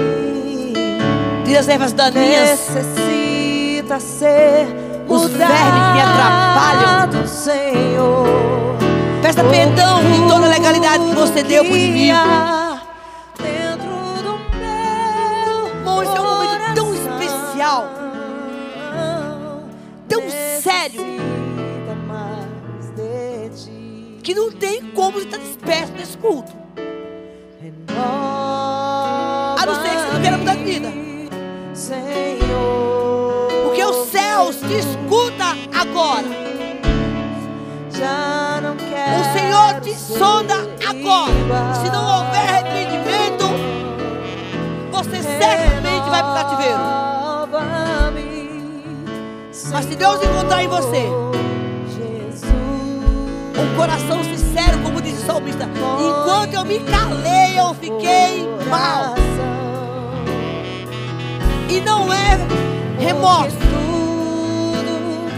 [1.46, 2.50] Tira as ervas daninhas.
[2.50, 4.68] necessita ser
[5.08, 7.26] Os vermes que me atrapalham.
[7.26, 8.28] Senhor.
[9.22, 12.65] Peça perdão de toda a legalidade que você deu para o inimigo.
[24.26, 26.52] Que não tem como estar disperso nesse culto.
[27.62, 30.94] Renova A não ser que você não queira mudar de vida.
[31.74, 33.48] Senhor.
[33.66, 35.46] Porque os céus te escuta
[35.80, 36.28] agora.
[39.18, 40.56] O Senhor te sonda
[40.88, 41.76] agora.
[41.76, 43.46] Se não houver arrependimento,
[44.92, 47.05] você certamente vai para o cativeiro.
[49.76, 51.06] Mas se Deus encontrar em você
[53.60, 55.66] um coração sincero, como diz o salmista,
[56.00, 59.16] enquanto eu me calei, eu fiquei mal.
[61.70, 62.38] E não é
[63.04, 63.58] remorso.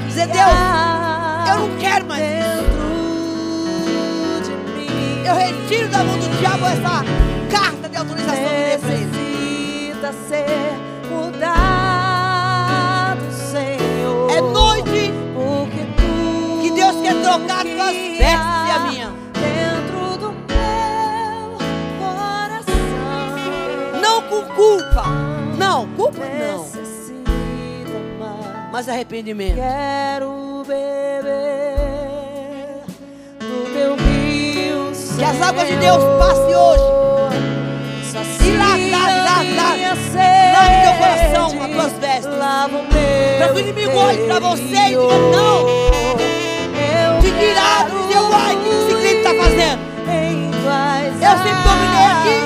[0.08, 0.52] Dizer, Deus,
[1.50, 2.64] eu não quero mais isso.
[5.26, 7.04] Eu retiro da mão do diabo essa
[7.50, 8.86] carta de autorização de ele.
[8.86, 10.78] Necessita ser
[17.28, 19.12] trocar as tuas vestes e a minha.
[19.34, 21.58] Dentro do meu
[22.00, 22.74] coração.
[24.02, 25.04] Não com culpa.
[25.58, 26.66] Não, culpa não.
[28.72, 29.56] Mas arrependimento.
[29.56, 31.66] Quero beber
[33.40, 34.92] do teu rio.
[35.18, 36.84] Que as águas de Deus passem hoje.
[38.46, 39.18] E lave, lave.
[40.54, 42.28] Lave teu coração com as tuas vestes.
[43.38, 45.97] Para que o inimigo olhe para você e diga, não.
[47.38, 49.82] Fique irado, dizer, uai, o que esse crime está fazendo?
[51.22, 52.38] Eu sempre dominei aqui.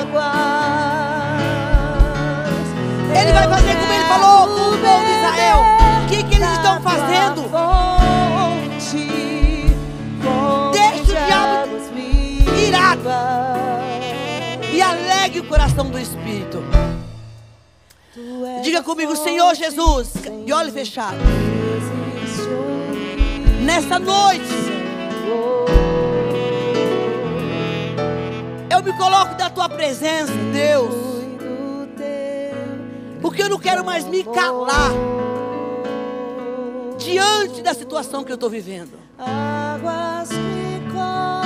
[3.18, 5.60] Ele vai fazer como ele falou com o povo de Israel.
[6.02, 7.50] O que, que eles estão fazendo?
[10.72, 11.78] Deixa o diabo
[12.58, 13.08] irado.
[14.70, 16.62] E alegre o coração do Espírito.
[18.62, 20.12] Diga comigo, Senhor Jesus,
[20.44, 21.16] de olho fechado.
[23.62, 24.71] Nessa noite,
[28.70, 30.94] eu me coloco da tua presença, Deus.
[33.20, 34.92] Porque eu não quero mais me calar
[36.98, 38.98] diante da situação que eu estou vivendo.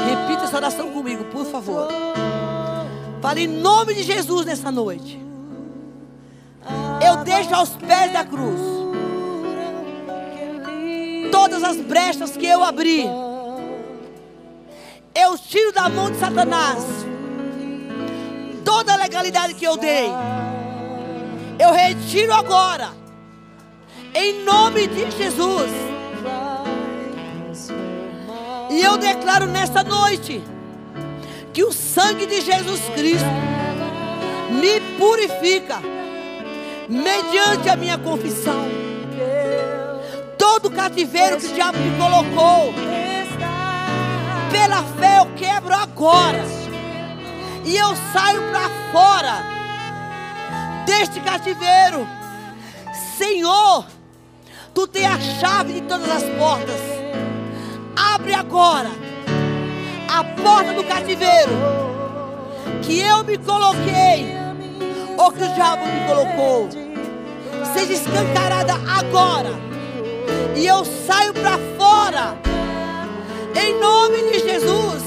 [0.08, 1.88] Repita essa oração comigo, por favor.
[3.20, 5.20] Fale em nome de Jesus nessa noite.
[7.06, 8.60] Eu deixo aos pés da cruz
[11.30, 13.04] todas as brechas que eu abri.
[15.18, 16.84] Eu tiro da mão de Satanás
[18.62, 20.10] toda a legalidade que eu dei.
[21.58, 22.90] Eu retiro agora.
[24.14, 25.70] Em nome de Jesus.
[28.70, 30.42] E eu declaro nesta noite
[31.54, 33.28] que o sangue de Jesus Cristo
[34.50, 35.80] me purifica
[36.88, 38.68] mediante a minha confissão.
[40.36, 42.74] Todo cativeiro que o diabo me colocou,
[44.56, 46.42] pela fé eu quebro agora.
[47.64, 49.44] E eu saio para fora
[50.86, 52.06] deste cativeiro.
[53.18, 53.84] Senhor,
[54.74, 56.80] tu tem a chave de todas as portas.
[58.14, 58.90] Abre agora
[60.08, 61.52] a porta do cativeiro
[62.82, 64.34] que eu me coloquei
[65.18, 66.68] ou que o diabo me colocou.
[67.74, 69.50] Seja escancarada agora
[70.54, 72.46] E eu saio para fora.
[73.58, 75.02] Em nome de Jesus.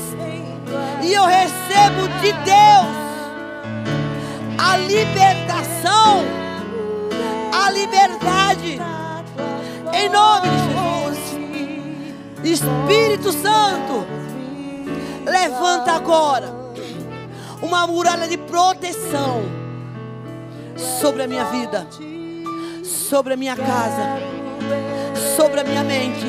[1.04, 3.00] E eu recebo de Deus
[4.58, 6.24] a libertação,
[7.54, 8.80] a liberdade.
[9.94, 10.80] Em nome de Jesus.
[12.44, 14.06] Espírito Santo,
[15.26, 16.54] levanta agora
[17.62, 19.44] uma muralha de proteção
[20.78, 21.88] sobre a minha vida,
[22.84, 24.20] sobre a minha casa,
[25.36, 26.26] sobre a minha mente,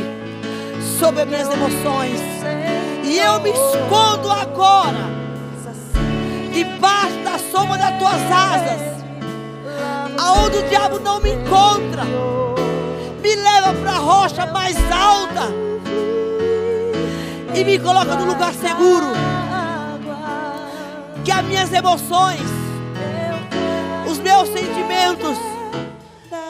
[1.01, 2.21] sobre as minhas emoções.
[3.03, 5.09] E eu me escondo agora,
[6.53, 9.05] debaixo da sombra das tuas asas,
[10.19, 12.05] aonde o diabo não me encontra.
[13.23, 15.49] Me leva para a rocha mais alta
[17.55, 19.07] e me coloca no lugar seguro.
[21.25, 22.41] Que as minhas emoções,
[24.07, 25.39] os meus sentimentos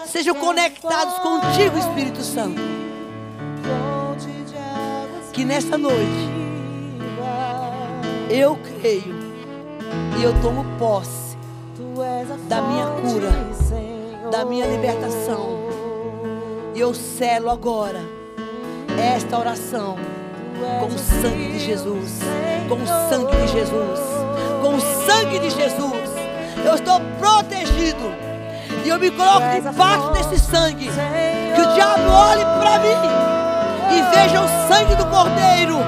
[0.06, 2.79] sejam conectados contigo, Espírito Santo.
[5.40, 6.28] Que nessa noite
[8.28, 9.14] eu creio
[10.18, 11.34] e eu tomo posse
[12.46, 13.30] da minha cura,
[14.30, 15.60] da minha libertação.
[16.74, 18.00] E eu selo agora
[19.16, 19.96] esta oração
[20.78, 22.20] com o sangue de Jesus,
[22.68, 24.00] com o sangue de Jesus,
[24.60, 26.10] com o sangue de Jesus.
[26.62, 28.12] Eu estou protegido
[28.84, 30.90] e eu me coloco debaixo desse sangue.
[31.54, 33.29] Que o diabo olhe para mim
[33.90, 35.78] e veja o sangue do Cordeiro,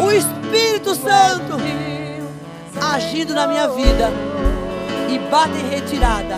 [0.00, 1.54] o Espírito Santo
[2.94, 4.10] agindo na minha vida
[5.08, 6.36] e bata em retirada.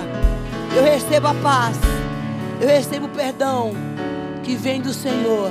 [0.74, 1.76] Eu recebo a paz,
[2.60, 3.72] eu recebo o perdão
[4.42, 5.50] que vem do Senhor,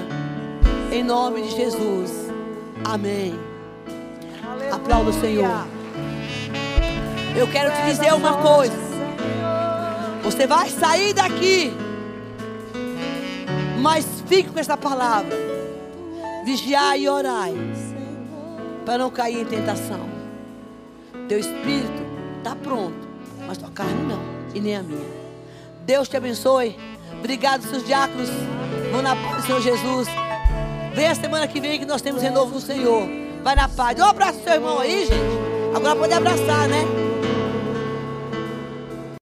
[0.92, 2.12] em nome de Jesus.
[2.84, 3.38] Amém.
[4.72, 5.66] Aplauda o Senhor.
[7.36, 8.86] Eu quero te dizer uma coisa.
[10.24, 11.76] Você vai sair daqui,
[13.80, 15.36] mas fique com essa palavra.
[16.46, 17.54] Vigiai e orai,
[18.86, 20.08] para não cair em tentação.
[21.28, 22.06] Teu espírito
[22.38, 23.08] está pronto,
[23.48, 24.22] mas tua carne não,
[24.54, 25.26] e nem a minha.
[25.86, 26.78] Deus te abençoe.
[27.20, 28.30] Obrigado, seus diáconos.
[28.92, 30.08] Vão na paz do Senhor Jesus.
[30.94, 33.08] Vem a semana que vem que nós temos renovo no Senhor.
[33.44, 34.00] Vai na paz.
[34.00, 35.76] Um abraço seu irmão aí, gente.
[35.76, 37.05] Agora pode abraçar, né?